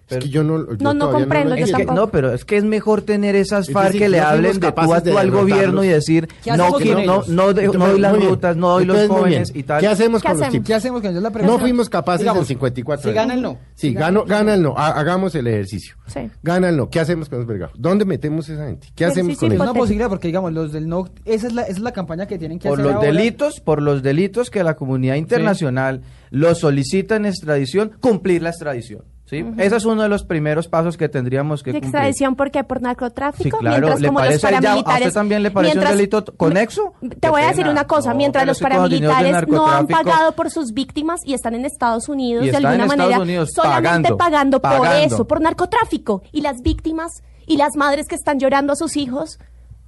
[0.10, 2.58] Es que yo no, yo No, no comprendo, yo Es que, no, pero es que
[2.58, 5.18] es mejor tener esas Es FARC decir, que le no hablen de tú a tú
[5.18, 8.86] al gobierno y decir, ¿Qué no, no, no, de- no doy las rutas, no doy
[8.86, 9.82] los jóvenes y tal.
[9.82, 10.68] ¿Qué hacemos ¿Qué con los tipos?
[10.68, 11.24] ¿Qué hacemos con ellos?
[11.24, 11.54] La pregunta.
[11.54, 13.58] No fuimos capaces Digamos, en 54 Si gana el no.
[13.76, 14.74] Sí, Si gano, gana- el no.
[14.78, 15.96] Ha- hagamos el ejercicio.
[16.08, 16.22] Sí.
[16.44, 16.90] Gana el no.
[16.90, 17.76] ¿Qué hacemos con los vergajos?
[17.80, 18.88] ¿Dónde metemos esa gente?
[18.96, 19.56] ¿Qué hacemos con Es ellos?
[19.56, 19.80] una hipotético.
[19.84, 21.06] posibilidad porque, digamos, los del no.
[21.26, 22.86] Esa es la, esa es la campaña que tienen que por hacer.
[22.94, 23.08] los ahora.
[23.12, 26.02] delitos, por los delitos que la comunidad internacional
[26.32, 29.04] los solicita en extradición, cumplir la extradición.
[29.30, 29.46] ¿Sí?
[29.58, 31.90] Ese es uno de los primeros pasos que tendríamos que ¿De cumplir.
[31.90, 32.64] extradición por qué?
[32.64, 33.58] ¿Por narcotráfico?
[33.58, 33.78] Sí, claro.
[33.78, 35.08] Mientras ¿Le como los ya- a paramilitares...
[35.08, 36.94] usted también le parece un delito conexo?
[37.20, 38.10] Te voy a decir una cosa.
[38.12, 42.46] No, mientras los paramilitares no han pagado por sus víctimas y están en Estados Unidos
[42.46, 45.06] de alguna manera Unidos solamente pagando, pagando, por pagando.
[45.16, 46.24] eso, por narcotráfico.
[46.32, 47.12] Y las víctimas
[47.46, 49.40] y las madres que están llorando a sus hijos...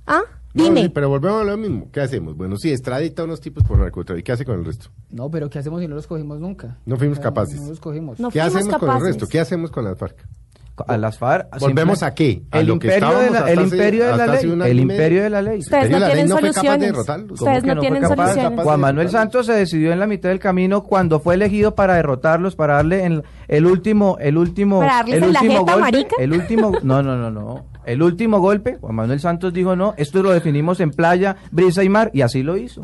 [0.07, 0.21] ¿Ah?
[0.53, 0.81] No, Dime.
[0.83, 1.89] sí, pero volvemos a lo mismo.
[1.91, 2.35] ¿Qué hacemos?
[2.35, 4.19] Bueno, sí, extradita a unos tipos por narcotráfico.
[4.19, 4.87] ¿Y qué hace con el resto?
[5.09, 6.77] No, pero ¿qué hacemos si no los cogimos nunca?
[6.85, 7.61] No fuimos O sea, capaces.
[7.61, 8.19] No los cogimos.
[8.19, 9.27] No ¿Qué hacemos con el resto?
[9.27, 10.25] ¿Qué hacemos con las FARC?
[10.87, 11.59] A las FARC.
[11.59, 12.43] ¿Volvemos a qué?
[12.49, 14.71] ¿A el lo que imperio de estábamos la, hasta el hace- imperio de la ley.
[14.71, 15.59] El imperio de la ley.
[15.59, 16.81] Ustedes no tienen no fue capaz de soluciones.
[16.91, 17.39] derrotarlos.
[17.39, 18.59] ¿Cómo Ustedes que no tienen soluciones.
[18.63, 22.55] Juan Manuel Santos se decidió en la mitad del camino cuando fue elegido para derrotarlos,
[22.55, 25.81] para darle el, el último, el último, ¿Para darles el en la último jeta, golpe,
[25.91, 26.15] marica?
[26.19, 28.77] el último, no, no, no, no, el último golpe.
[28.79, 32.43] Juan Manuel Santos dijo no, esto lo definimos en playa, brisa y mar y así
[32.43, 32.81] lo hizo.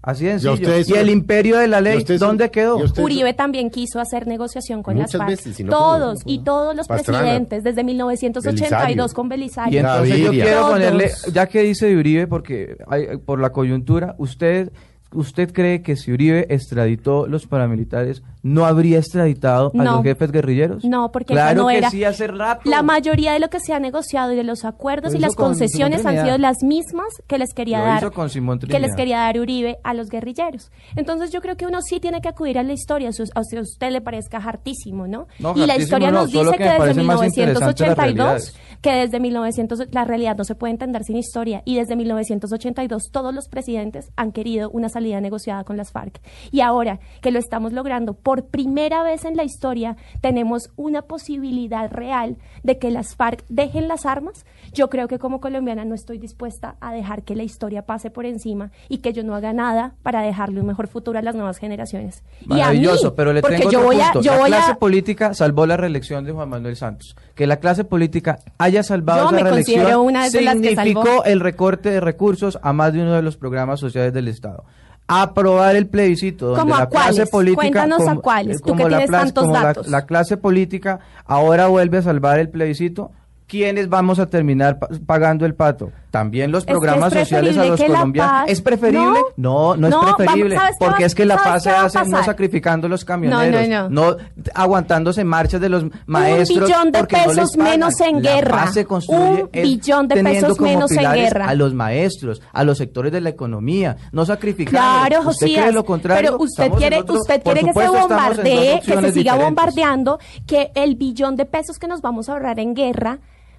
[0.00, 2.78] Así de Y Y el imperio de la ley, ¿dónde quedó?
[2.98, 5.30] Uribe también quiso hacer negociación con Muchas las FARC.
[5.30, 6.32] veces, y no todos pudo.
[6.32, 7.18] y todos los Pastrana.
[7.20, 9.14] presidentes desde 1982 Belisario.
[9.14, 9.80] con Y Belisario.
[9.80, 14.72] entonces yo quiero ponerle, ya que dice de Uribe, porque hay- por la coyuntura, usted,
[15.12, 20.84] ¿usted cree que si Uribe extraditó los paramilitares, no habría extraditado a los jefes guerrilleros?
[20.84, 21.90] No, porque claro no que era.
[21.90, 22.62] sí, hace rato.
[22.64, 25.34] La mayoría de lo que se ha negociado y de los acuerdos Lo y las
[25.34, 28.28] con concesiones han sido las mismas que les quería Lo dar con
[28.68, 30.70] que les quería dar Uribe a los guerrilleros.
[30.96, 33.90] Entonces yo creo que uno sí tiene que acudir a la historia, si a usted,
[33.90, 35.26] le parezca hartísimo, ¿no?
[35.38, 37.96] No, y la historia no, nos dice que que, desde parecen más interesantes las 1982,
[37.96, 38.56] realidades.
[38.80, 43.34] Que desde 1900 la realidad no se puede entender sin historia y desde 1982 todos
[43.34, 46.20] los presidentes han querido una salida negociada con las FARC.
[46.50, 51.90] Y ahora que lo estamos logrando por primera vez en la historia, tenemos una posibilidad
[51.90, 54.44] real de que las FARC dejen las armas.
[54.72, 58.26] Yo creo que como colombiana no estoy dispuesta a dejar que la historia pase por
[58.26, 61.58] encima y que yo no haga nada para dejarle un mejor futuro a las nuevas
[61.58, 62.22] generaciones.
[62.40, 64.20] Y a mí, Maravilloso, pero le tengo yo otro voy a, punto.
[64.22, 67.16] yo la voy clase a, política salvó la reelección de Juan Manuel Santos.
[67.38, 71.22] Que la clase política haya salvado Yo esa reelección considero una de las que significó
[71.24, 74.64] el recorte de recursos a más de uno de los programas sociales del Estado.
[75.06, 77.30] Aprobar el plebiscito donde ¿Cómo a la clase cuáles?
[77.30, 79.86] política Cuéntanos a cuáles, tú que tienes tantos como la- datos.
[79.86, 83.12] la clase política ahora vuelve a salvar el plebiscito.
[83.46, 85.92] ¿Quiénes vamos a terminar pa- pagando el pato?
[86.10, 88.32] También los programas es sociales a los colombianos.
[88.32, 89.18] paz- ¿Es preferible?
[89.36, 90.56] No, no, No, es preferible.
[90.56, 93.90] ¿sabes qué porque va- es que la paz se hace no sacrificando los camioneros, No,
[93.90, 94.16] no, no.
[94.54, 96.58] aguantándose marchas de los maestros.
[96.58, 98.56] un billón de pesos menos en La guerra.
[98.64, 101.48] paz se construye Un billón de pesos menos en guerra.
[101.48, 104.78] A los maestros, a los sectores de la economía, no sacrificando.
[104.78, 106.30] Claro, ¿Usted Josías, lo contrario?
[106.32, 109.44] pero usted quiere, otro- usted quiere que se bombardee, que se siga diferentes.
[109.44, 113.18] bombardeando, que el billón de pesos que nos vamos a ahorrar en guerra,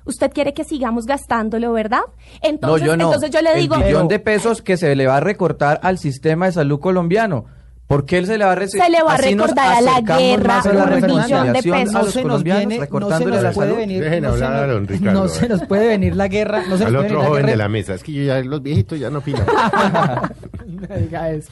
[0.10, 2.02] usted quiere que sigamos gastándolo, ¿verdad?
[2.42, 3.06] Entonces, no, yo no.
[3.06, 5.98] entonces yo le digo, El billón de pesos que se le va a recortar al
[5.98, 7.46] sistema de salud colombiano.
[7.88, 8.84] ¿Por qué él se le va a recibir?
[8.84, 11.92] Se le va a recordar a la guerra a la un billón de pesos.
[11.94, 12.86] no se nos viene, no
[13.18, 13.76] se nos la puede salud.
[13.78, 15.22] venir, Dejen no se hablar a nos- don Ricardo.
[15.24, 17.24] no se nos puede venir la guerra, no se nos Al puede otro venir la
[17.30, 17.94] joven guerra de la mesa.
[17.96, 19.44] Es que yo ya, los viejitos ya no opinan.
[20.70, 21.50] No diga eso.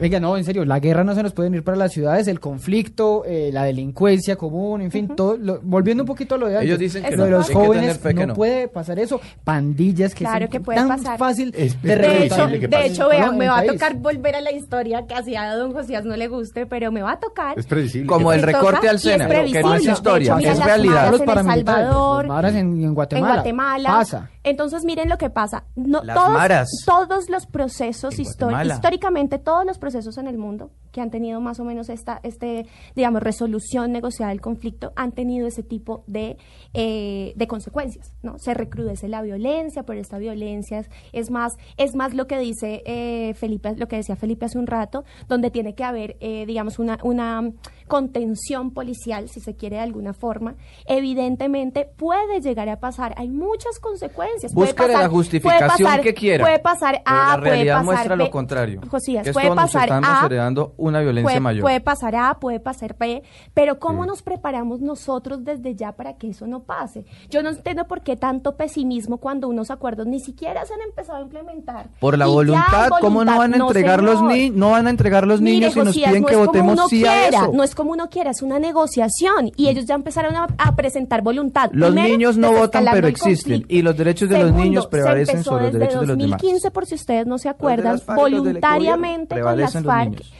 [0.00, 2.40] Venga, no, en serio, la guerra no se nos puede ir para las ciudades, el
[2.40, 5.36] conflicto, eh, la delincuencia común, en fin, todo.
[5.36, 7.98] lo- volviendo un poquito a lo de antes, Ellos dicen que lo de los jóvenes,
[7.98, 8.34] fe no, no.
[8.34, 9.20] puede pasar eso.
[9.44, 11.18] Pandillas que Claro son que puede tan pasar.
[11.18, 14.36] fácil Es- de De hecho, previsible que de hecho, vean, me va a tocar volver
[14.36, 17.18] a la historia que hacía a don Josías no le guste, pero me va a
[17.20, 17.58] tocar.
[17.58, 18.06] Es predecible.
[18.06, 19.92] Como el recorte al Sena, que no es previsible.
[19.92, 21.10] historia, hecho, mira es realidad.
[21.10, 23.28] Los en El paramilitares, Salvador, los en, en Guatemala.
[23.28, 23.88] en Guatemala.
[23.90, 24.30] Pasa.
[24.42, 25.64] Entonces, miren lo que pasa.
[25.76, 26.68] No, Las todos, maras.
[26.86, 31.64] todos los procesos históricamente, todos los procesos en el mundo que han tenido más o
[31.64, 32.66] menos esta, este,
[32.96, 36.36] digamos, resolución negociada del conflicto, han tenido ese tipo de,
[36.74, 38.38] eh, de consecuencias, ¿no?
[38.38, 42.82] Se recrudece la violencia, pero esta violencia es, es más, es más lo que dice
[42.86, 46.78] eh, Felipe, lo que decía Felipe hace un rato, donde tiene que haber, eh, digamos,
[46.78, 47.52] una, una
[47.90, 50.54] contención policial, si se quiere de alguna forma.
[50.86, 54.52] Evidentemente puede llegar a pasar, hay muchas consecuencias.
[54.54, 56.44] Puede pasar- la justificación puede pasar- que quiera.
[56.44, 58.24] Puede pasar A, la puede realidad pasar muestra B.
[58.24, 58.80] lo contrario.
[58.88, 61.62] Josías, que puede pasar estamos A, heredando una violencia puede, mayor.
[61.62, 63.22] puede pasar A, puede pasar B,
[63.54, 67.04] pero ¿cómo nos preparamos nosotros desde ya para que eso no pase?
[67.28, 71.18] Yo no entiendo por qué tanto pesimismo cuando unos acuerdos ni siquiera se han empezado
[71.18, 71.88] a implementar.
[71.98, 73.38] Por la hay voluntad, ¿cómo no voluntad?
[73.38, 74.32] van a entregar los señor.
[74.32, 74.56] niños?
[74.56, 77.04] No van a entregar los Mire, niños y nos Josías, piden no que votemos sí
[77.06, 77.52] a quiera, eso.
[77.52, 81.22] No es como uno quiera, es una negociación y ellos ya empezaron a, a presentar
[81.22, 81.70] voluntad.
[81.72, 85.42] Los Primero, niños no votan, pero existen, y los derechos de los Segundo, niños prevalecen
[85.42, 86.42] sobre los derechos de los demás.
[86.42, 90.32] 2015, por si ustedes no se acuerdan, los voluntariamente con las los FARC niños.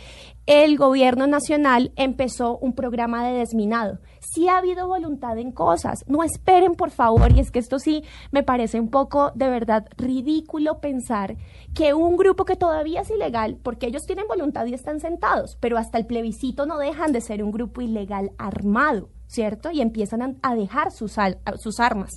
[0.47, 3.99] El gobierno nacional empezó un programa de desminado.
[4.21, 6.05] Sí ha habido voluntad en cosas.
[6.07, 9.87] No esperen, por favor, y es que esto sí me parece un poco de verdad
[9.97, 11.37] ridículo pensar
[11.75, 15.79] que un grupo que todavía es ilegal, porque ellos tienen voluntad y están sentados, pero
[15.79, 19.09] hasta el plebiscito no dejan de ser un grupo ilegal armado.
[19.31, 19.71] ¿Cierto?
[19.71, 22.11] Y empiezan a, a dejar sus, al- a- sus armas.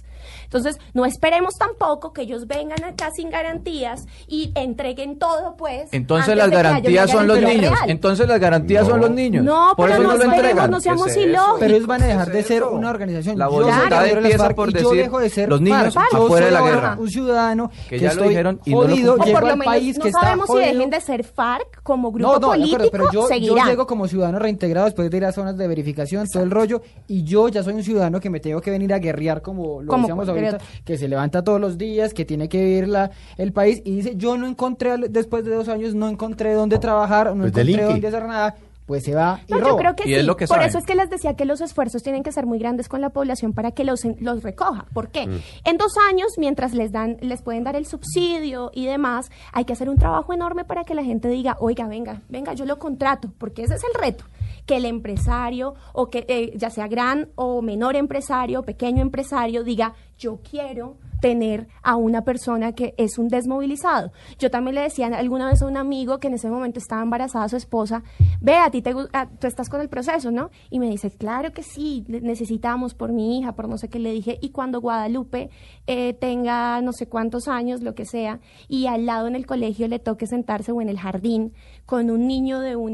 [0.45, 5.89] Entonces, no esperemos tampoco que ellos vengan acá sin garantías y entreguen todo, pues.
[5.91, 7.71] Entonces las garantías son los niños.
[7.71, 7.89] real.
[7.91, 8.89] Entonces las garantías No.
[8.91, 9.45] son los niños.
[9.45, 10.71] No, Por pero eso no no lo entregan.
[10.71, 11.59] no seamos ilógicos.
[11.59, 12.71] Pero ellos van a dejar ¿Qué de ser eso?
[12.71, 13.37] una organización.
[13.37, 16.11] La voluntad las empieza FARC por y yo decir, dejo de ser los niños FARC.
[16.13, 16.95] Yo afuera de la guerra.
[16.99, 19.65] un ciudadano Que que, ya lo estoy dijeron y no lo O por lo menos
[19.65, 22.57] país no que está sabemos si dejen de ser FARC como grupo No, no, de
[22.59, 26.41] político, pero yo, llego como ciudadano reintegrado después de ir a zonas de verificación, todo
[26.43, 29.41] el rollo, y yo ya soy un ciudadano que me tengo que venir a guerrear
[29.41, 32.87] como lo Como decíamos ahorita, que se levanta todos los días, que tiene que vivir
[32.87, 36.77] la, el país, y dice, yo no encontré, después de dos años, no encontré dónde
[36.79, 37.83] trabajar, no Pues encontré delinque.
[37.83, 39.77] dónde hacer nada, pues se va y No, yo roba.
[39.79, 40.15] creo que Y sí.
[40.15, 40.67] es lo que Por saben.
[40.69, 43.11] eso es que les decía que los esfuerzos tienen que ser muy grandes con la
[43.11, 44.85] población para que los, en- los recoja.
[44.93, 45.25] ¿Por qué?
[45.25, 45.39] Mm.
[45.63, 49.71] En dos años, mientras les dan, les pueden dar el subsidio y demás, hay que
[49.71, 53.31] hacer un trabajo enorme para que la gente diga, oiga, venga, venga, yo lo contrato,
[53.37, 54.25] porque ese es el reto.
[54.65, 59.93] Que el empresario, o que eh, ya sea gran o menor empresario, pequeño empresario, diga,
[60.23, 64.11] yo quiero tener a una persona que es un desmovilizado.
[64.39, 67.47] Yo también le decía alguna vez a un amigo que en ese momento estaba embarazada
[67.47, 68.03] su esposa,
[68.41, 70.49] ve, a ti te, a- tú estás con el proceso, ¿no?
[70.69, 73.99] Y me dice, claro que sí, ne- necesitamos por mi hija, por no sé qué
[73.99, 75.49] le dije, y cuando Guadalupe
[75.87, 79.87] eh, tenga no sé cuántos años, lo que sea, y al lado en el colegio
[79.87, 81.53] le toque sentarse o en el jardín
[81.85, 82.91] con un niño de un,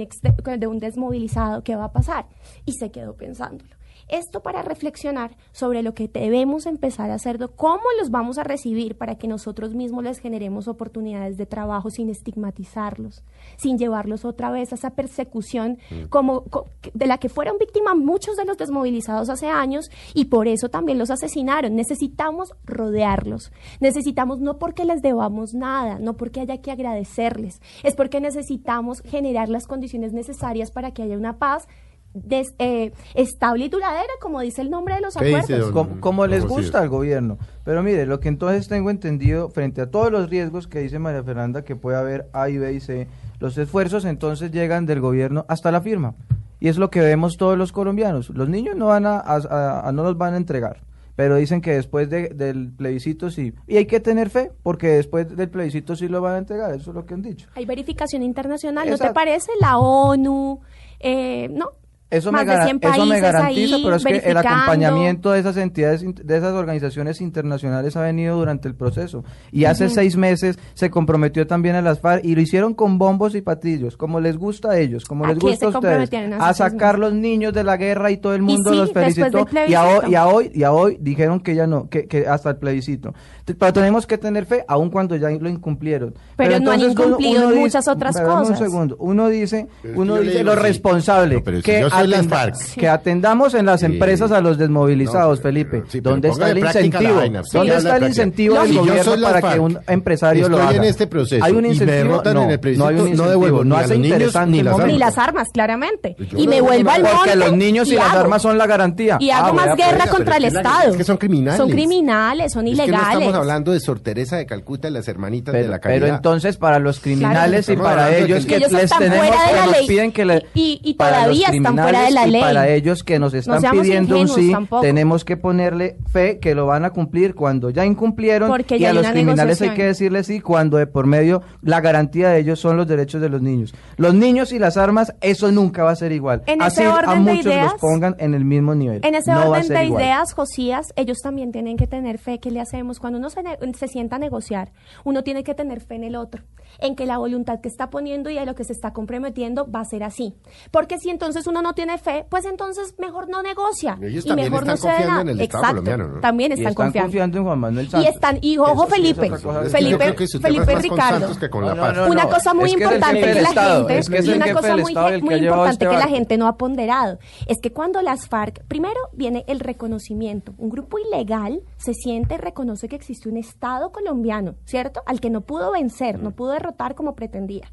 [0.60, 2.28] de un desmovilizado, ¿qué va a pasar?
[2.66, 3.79] Y se quedó pensándolo.
[4.10, 8.98] Esto para reflexionar sobre lo que debemos empezar a hacer, cómo los vamos a recibir
[8.98, 13.24] para que nosotros mismos les generemos oportunidades de trabajo sin estigmatizarlos,
[13.58, 15.78] sin llevarlos otra vez a esa persecución
[16.10, 20.48] como co- de la que fueron víctimas muchos de los desmovilizados hace años y por
[20.48, 21.76] eso también los asesinaron.
[21.76, 23.52] Necesitamos rodearlos.
[23.80, 29.50] Necesitamos no porque les debamos nada, no porque haya que agradecerles, es porque necesitamos generar
[29.50, 31.68] las condiciones necesarias para que haya una paz
[32.14, 35.74] des- eh, estable y duradera, como dice el nombre de los ¿Qué dice, acuerdos.
[35.74, 37.38] don- como, como les gusta al gobierno.
[37.64, 41.24] Pero mire, lo que entonces tengo entendido, frente a todos los riesgos que dice María
[41.24, 43.08] Fernanda, que puede haber A y B y C,
[43.40, 46.16] los esfuerzos entonces llegan del gobierno hasta la firma.
[46.60, 48.30] Y es lo que vemos todos los colombianos.
[48.32, 50.82] Los niños no van a, a- a- a- no los van a entregar.
[51.16, 53.54] Pero dicen que después de- del plebiscito sí.
[53.68, 56.74] Y hay que tener fe, porque después del plebiscito sí lo van a entregar.
[56.74, 57.48] Eso es lo que han dicho.
[57.56, 59.52] Hay verificación internacional, ¿no te parece?
[59.62, 60.60] La ONU,
[61.02, 61.72] eh, ¿no?
[62.12, 65.32] Eso Más me, de gara- 100 eso me garantiza, ahí pero es que el acompañamiento
[65.32, 69.24] de esas entidades, de esas organizaciones internacionales ha venido durante el proceso.
[69.52, 73.36] Y hace seis meses se comprometió también a las FARC y lo hicieron con bombos
[73.36, 76.98] y patillos, como les gusta a ellos, como ¿A les gusta a ustedes, a sacar
[76.98, 79.46] los niños de la guerra y todo el mundo sí, los felicitó.
[79.68, 82.26] Y a, hoy, y a hoy, y a hoy dijeron que ya no, que, que
[82.28, 83.14] hasta el plebiscito.
[83.46, 86.14] Pero tenemos que tener fe, aun cuando ya lo incumplieron.
[86.36, 88.50] Pero no han uno- incumplido uno dice- muchas otras cosas.
[88.50, 88.96] Un segundo.
[89.00, 90.60] Uno dice, uno dice lo sí.
[90.60, 92.56] responsable, No, que las FARC.
[92.76, 95.84] que atendamos en las empresas a los desmovilizados, No, Felipe.
[96.02, 97.16] ¿Dónde está el incentivo?
[97.16, 100.76] vaina, sí, ¿Dónde está el incentivo No, del gobierno para que un empresario lo haga?
[100.78, 103.02] en este proceso Hay un y me incentivo, no, en el plebiscito, no hay un
[103.02, 104.94] no incentivo, devuelvo no ni a hace interesante ni las momento.
[104.94, 106.16] Ni las armas, claramente.
[106.20, 107.18] Yo Y no me vuelvo al monte.
[107.18, 108.20] Porque los niños y, las hago.
[108.20, 109.18] armas son la garantía.
[109.20, 110.04] Y hago Ah, más guerra pues.
[110.04, 110.90] pero contra el Estado.
[110.92, 111.58] es que son criminales.
[111.58, 113.14] Son criminales, son Es que no ilegales.
[113.14, 116.02] estamos hablando de Sor Teresa de Calcuta y las hermanitas de la caridad.
[116.02, 117.80] pero entonces para los criminales Claro.
[117.80, 121.48] y para ellos que ellos les tenemos que nos piden que le Y- y todavía
[121.50, 122.42] están fuera de criminales la y ley.
[122.42, 124.82] para ellos que nos están pidiendo un sí tampoco.
[124.82, 128.92] tenemos que ponerle fe que lo van a cumplir cuando ya incumplieron Porque y ya
[128.92, 132.60] a los criminales hay que decirles sí cuando de por medio la garantía de ellos
[132.60, 135.96] son los derechos de los niños los niños y las armas eso nunca va a
[135.96, 138.76] ser igual En así ese a orden de muchos ideas- los pongan en el mismo
[138.76, 140.04] nivel En ese no va a orden de igual.
[140.04, 142.40] ideas, Josías, ellos también tienen que tener fe.
[142.40, 143.00] ¿Qué le hacemos?
[143.00, 143.42] Cuando uno se,
[143.78, 144.72] se sienta a negociar,
[145.04, 146.44] uno tiene que tener fe en el otro,
[146.80, 149.82] en que la voluntad que está poniendo y a lo que se está comprometiendo va
[149.82, 150.36] a ser así.
[150.72, 153.98] Porque si entonces uno no tiene fe, pues entonces mejor no negocia.
[154.02, 155.22] Ellos y mejor no están se da confiando nada.
[155.22, 156.22] en el Estado Exacto, colombiano, ¿no?
[156.22, 157.06] También y están, están confiando.
[157.08, 159.36] confiando en Juan Manuel Y están, y ojo Eso sí es Felipe.
[159.36, 161.50] Es Felipe, que Felipe Ricardo.
[161.50, 164.18] Con No, no, una cosa muy Es que importante que la Estado, gente, es que
[164.18, 167.72] es y una cosa muy, muy importante que la gente no ha ponderado, es que
[167.72, 173.30] cuando las FARC, primero viene el reconocimiento, un grupo ilegal se siente, reconoce que existe
[173.30, 175.02] un Estado colombiano, ¿cierto?
[175.06, 177.72] Al que no pudo vencer, no pudo derrotar como pretendía.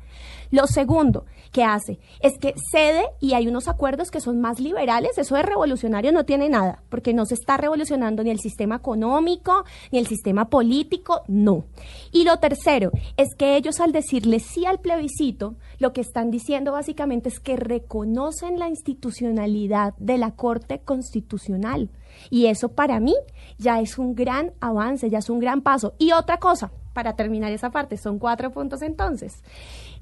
[0.50, 5.18] Lo segundo que hace es que cede y hay unos acuerdos que son más liberales,
[5.18, 9.64] eso de revolucionario no tiene nada, porque no se está revolucionando ni el sistema económico,
[9.90, 11.64] ni el sistema político, no.
[12.12, 16.72] Y lo tercero es que ellos al decirle sí al plebiscito, lo que están diciendo
[16.72, 21.90] básicamente es que reconocen la institucionalidad de la Corte Constitucional.
[22.30, 23.14] Y eso para mí
[23.58, 25.94] ya es un gran avance, ya es un gran paso.
[25.98, 29.42] Y otra cosa, para terminar esa parte, son cuatro puntos entonces.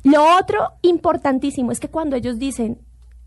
[0.04, 2.78] Lo otro importantísimo es que cuando ellos dicen,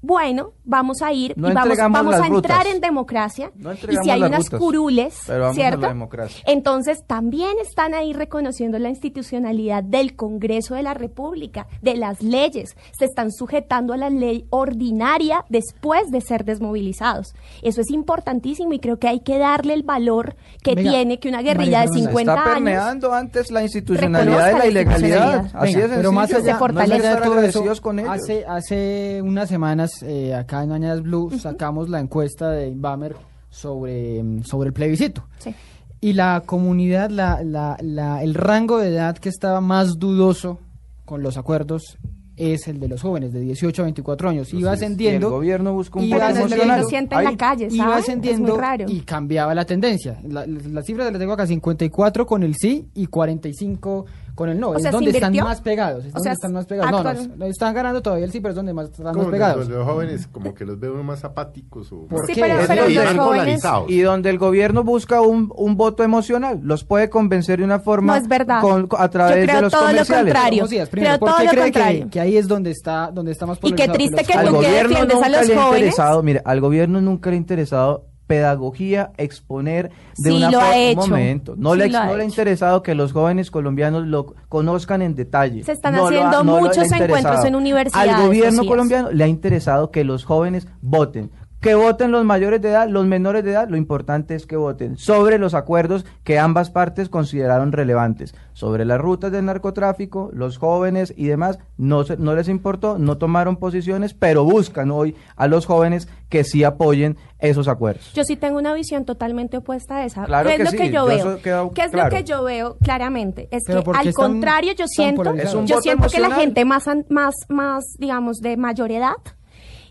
[0.07, 2.73] bueno, vamos a ir No y vamos, vamos a entrar rutas.
[2.75, 5.81] en democracia, No y si hay unas rutas, curules, pero vamos a ¿cierto?
[5.81, 6.43] la democracia.
[6.47, 12.75] Entonces también están ahí reconociendo la institucionalidad del Congreso de la República, de las leyes,
[12.97, 17.35] se están sujetando a la ley ordinaria después de ser desmovilizados.
[17.61, 21.27] Eso es importantísimo y creo que hay que darle el valor que Venga, tiene que
[21.27, 24.65] una guerrilla de María Fernanda, 50 está años permeando antes la institucionalidad de la la
[24.67, 25.43] ilegalidad.
[25.43, 25.61] institucionalidad.
[25.63, 28.11] Así Venga, es pero más allá, Se no de estar todo eso, con ellos.
[28.11, 33.15] hace, hace unas semanas eh, acá en Mañanas Blue sacamos la encuesta de Inbamer
[33.49, 35.25] sobre, mm, sobre el plebiscito.
[35.39, 35.53] Sí.
[36.01, 40.59] Y la comunidad, la, la, la- el rango de edad que estaba más dudoso
[41.05, 41.97] con los acuerdos
[42.35, 44.53] es el de los jóvenes de 18 a 24 años.
[44.53, 45.31] Iba Y el ascendiendo.
[45.31, 47.31] gobierno busca un iba ascendiendo, en la
[47.71, 48.85] iba ascendiendo es muy raro.
[48.87, 50.19] y cambiaba la tendencia.
[50.27, 54.05] La, la cifra la tengo acá, 54 con el sí y 45
[54.37, 54.69] con el no.
[54.69, 56.05] O es sea, ¿se donde están más pegados.
[56.05, 56.91] Es O donde sea, están más pegados.
[56.91, 59.67] No, no, están ganando todavía el sí, pero es donde más están más pegados.
[59.67, 62.41] Los, los jóvenes como que los veo uno más apáticos o ¿Por Sí, qué?
[62.41, 63.43] pero, Es pero donde los están jóvenes...
[63.61, 63.89] polarizados.
[63.89, 68.13] Y donde el gobierno busca un, un voto emocional, los puede convencer de una forma
[68.13, 68.61] No es verdad.
[68.61, 70.33] con- a Yo través creo de los todo lo comerciales.
[70.33, 70.63] contrario.
[70.63, 72.03] Josías, primero, Creo ¿por todo qué lo cree contrario.
[72.05, 74.49] que, que ahí es donde está, donde está más Y qué triste que ¿por qué
[74.51, 75.65] gobierno defiendes a nunca los jóvenes?
[75.79, 80.77] interesado, mire, al gobierno nunca le ha interesado pedagogía, exponer de Sí, una lo ha
[80.77, 81.01] hecho.
[81.01, 82.23] Un momento, no, Sí, le, ha no le ha hecho.
[82.25, 85.63] interesado que los jóvenes colombianos lo conozcan en detalle.
[85.63, 89.11] Se están No lo ha- haciendo no le muchos encuentros en universidades, Al gobierno colombiano
[89.11, 91.31] le ha interesado que los jóvenes voten.
[91.59, 94.95] Que voten los mayores de edad, los menores de edad, lo importante es que voten
[94.97, 98.35] sobre los acuerdos que ambas partes consideraron relevantes.
[98.53, 103.17] Sobre las rutas del narcotráfico, los jóvenes y demás, no, se- no les importó, no
[103.17, 108.13] tomaron posiciones, pero buscan hoy a los jóvenes que sí apoyen esos acuerdos.
[108.13, 110.25] Yo sí tengo una visión totalmente opuesta a esa.
[110.25, 111.71] Claro ¿Qué es que lo sí, que yo yo veo?
[111.73, 112.09] ¿Qué es claro.
[112.09, 113.47] lo que yo veo claramente?
[113.51, 115.35] Es Pero que ¿por qué al contrario yo siento,
[115.65, 119.13] yo siento que la gente más más más digamos de mayor edad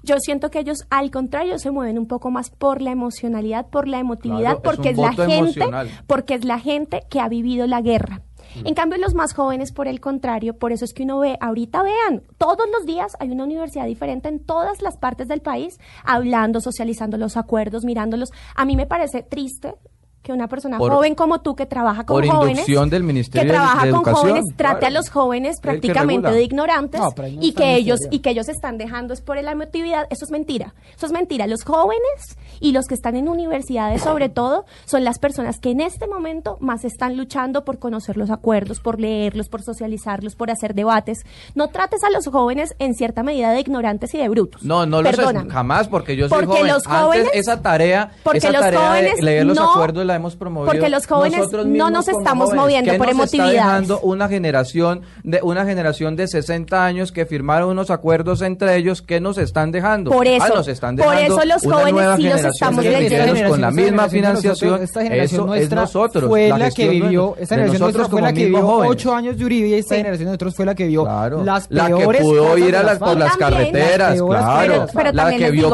[0.07, 3.88] yo siento que ellos, al contrario, se mueven un poco más por la emocionalidad, por
[3.88, 5.90] la emotividad, Claro, porque es, la gente, emocional.
[6.07, 8.22] porque es la gente que ha vivido la guerra.
[8.64, 11.82] En cambio, los más jóvenes, por el contrario, por eso es que uno ve, ahorita
[11.82, 16.61] vean, todos los días hay una universidad diferente en todas las partes del país, hablando,
[16.62, 18.30] socializando los acuerdos, mirándolos.
[18.54, 19.74] A mí me parece triste
[20.27, 23.43] que una persona Por- joven como tú que trabaja con por jóvenes, inducción del Ministerio
[23.43, 24.87] que de- trabaja de con Educación, jóvenes, trate claro.
[24.87, 28.77] a los jóvenes prácticamente de ignorantes No, no y que ellos y que ellos están
[28.77, 30.74] dejando es por la emotividad, eso es mentira.
[30.97, 31.47] Eso es mentira.
[31.47, 35.81] Los jóvenes y los que están en universidades, sobre todo, son las personas que en
[35.81, 40.74] este momento más están luchando por conocer los acuerdos, por leerlos, por socializarlos, por hacer
[40.74, 41.18] debates.
[41.55, 44.62] No trates a los jóvenes en cierta medida de ignorantes y de brutos.
[44.64, 45.11] No, no lo
[45.51, 46.72] jamás porque yo soy Porque joven.
[46.72, 50.05] los Antes jóvenes- esa tarea, porque esa los tarea de jóvenes leer los no acuerdos
[50.07, 50.73] la hemos promovido.
[50.73, 52.62] Porque los jóvenes nosotros no nos como estamos jóvenes.
[52.62, 53.55] moviendo ¿Qué por nos está emotividades?
[53.67, 59.03] dejando una generación de una generación de 60 años que firmaron unos acuerdos entre ellos
[59.03, 60.11] que nos están dejando.
[60.11, 63.49] Por eso, Ah, nos están por dejando eso los jóvenes sí los generación estamos leyendo.
[63.49, 64.83] con la misma financiación.
[64.83, 66.25] esta generación Eso es nuestra nosotros.
[66.29, 68.91] fue la, que gestión vivió, esta generación nosotros nuestra fue la como que vivió jóvenes.
[68.93, 69.99] ocho años de Uribe y esta Sí.
[70.01, 71.45] generación de nosotros fue la que vio Claro.
[71.45, 74.43] las la que peores pudo ir a las por las carreteras, las peores
[74.93, 75.12] claro.
[75.12, 75.71] la que vio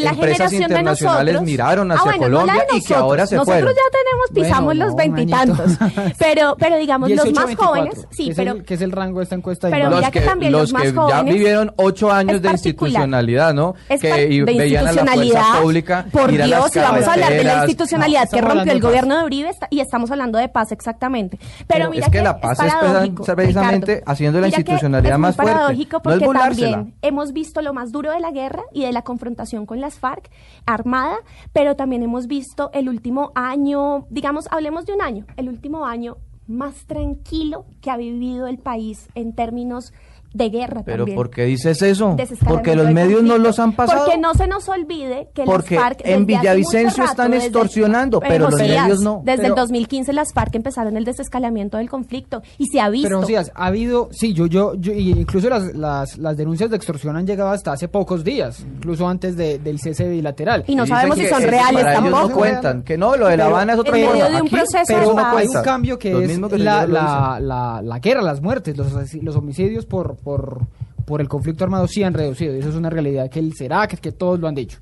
[0.00, 3.36] la empresas generación de internacionales nosotros- miraron Ah, hacia la Colombia y que ahora se
[3.46, 3.74] nosotros.
[3.74, 5.70] ya tenemos, pisamos Bueno, los veintitantos.
[6.18, 8.80] pero, pero digamos, los 18, más 24, jóvenes, sí, que es pero el, que es
[8.80, 9.68] el rango de esta encuesta.
[9.68, 13.54] de pero mira que también los más que ya jóvenes vivieron ocho años de institucionalidad,
[13.54, 13.74] ¿no?
[13.88, 16.78] Es que par- y de veían a la fuerza pública Por ir a Dios, si
[16.78, 19.80] vamos a hablar de la institucionalidad No, que rompió el gobierno de Uribe está- y
[19.80, 21.38] estamos hablando de paz exactamente.
[21.38, 24.12] Pero, Pero mira es que la paz es paradójico, precisamente- Ricardo.
[24.12, 25.52] haciendo la institucionalidad es muy más fuerte.
[25.52, 28.92] paradójico No es porque también hemos visto lo más duro de la guerra y de
[28.92, 30.28] la confrontación con las FARC
[30.66, 31.16] armada,
[31.52, 36.18] pero también hemos visto el último año, digamos, hablemos de un año, el último año
[36.46, 39.92] más tranquilo que ha vivido el país en términos
[40.32, 41.16] de guerra Pero también.
[41.16, 42.16] ¿por qué dices eso?
[42.46, 44.04] Porque los medios no los han pasado.
[44.04, 48.20] Porque no se nos olvide que Porque las FARC en Villavicencio rato, están desde- extorsionando,
[48.20, 49.22] pero los medios no.
[49.24, 53.08] Desde Pero- el 2015 las FARC empezaron el desescalamiento del conflicto y se ha visto.
[53.08, 57.26] Pero Josías, ha habido, sí, yo, yo, incluso las, las, las denuncias de extorsión han
[57.26, 60.64] llegado hasta hace pocos días, incluso antes de- del cese bilateral.
[60.66, 62.28] Y no sabemos si son reales para ellos tampoco.
[62.28, 64.14] no cuentan, que no, lo de La Pero Habana es otra en cosa.
[64.16, 67.38] medio de un Aquí, proceso Pero no hay un cambio que Los es la, la,
[67.40, 70.60] la, la guerra, las muertes, los, los homicidios por, por,
[71.04, 72.54] por el conflicto armado sí han reducido.
[72.54, 74.78] Y eso es una realidad que el CERAC, que todos lo han dicho.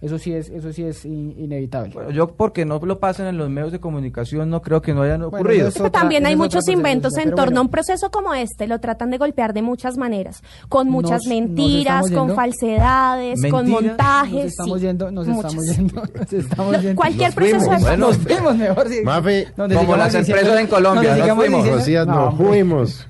[0.00, 1.92] Eso sí es, eso sí es in- inevitable.
[1.92, 5.02] Bueno, yo porque no lo pasen en los medios de comunicación no creo que no
[5.02, 5.68] hayan ocurrido.
[5.68, 8.66] otra- también hay muchos inventos en torno a un proceso como este.
[8.66, 10.42] Lo tratan de golpear de muchas maneras.
[10.70, 12.34] Con muchas Nos- mentiras, con yendo.
[12.34, 14.32] falsedades, con montajes.
[14.34, 15.52] Nos estamos sí, yendo, nos muchas.
[15.54, 16.96] estamos yendo, nos estamos yendo.
[16.96, 17.78] cualquier proceso fuimos.
[17.80, 18.88] de Bueno, nos vemos mejor.
[18.88, 19.00] sí.
[19.04, 21.66] Mafe, Donde como las diciendo- empresas en Colombia, nos fuimos.
[21.66, 23.06] No, nos fuimos.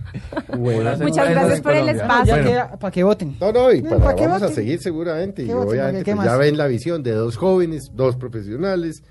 [0.58, 0.90] Bueno.
[0.98, 2.34] Muchas gracias por el espacio.
[2.34, 2.78] Bueno.
[2.80, 3.36] para que voten.
[3.40, 5.42] No, no, y No, para, ¿para qué vamos a seguir seguramente.
[5.54, 9.02] Obviamente ¿Qué pues, ya ven la visión de dos jóvenes, dos profesionales,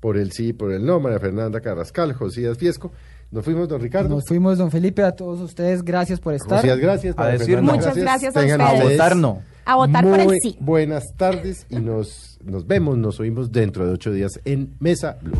[0.00, 2.92] por el sí, por el no, María Fernanda Carrascal, Josías Fiesco.
[3.30, 4.08] Nos fuimos, don Ricardo.
[4.08, 6.58] Nos fuimos, don Felipe, a todos ustedes, gracias por estar.
[6.58, 7.14] Josías, gracias.
[7.16, 7.62] A decir.
[7.62, 8.82] Muchas gracias a Tengan ustedes.
[8.82, 9.42] A votar no.
[9.64, 10.56] A votar por el sí.
[10.60, 15.36] Buenas tardes y nos, nos vemos, nos oímos dentro de ocho días en Mesa Blue.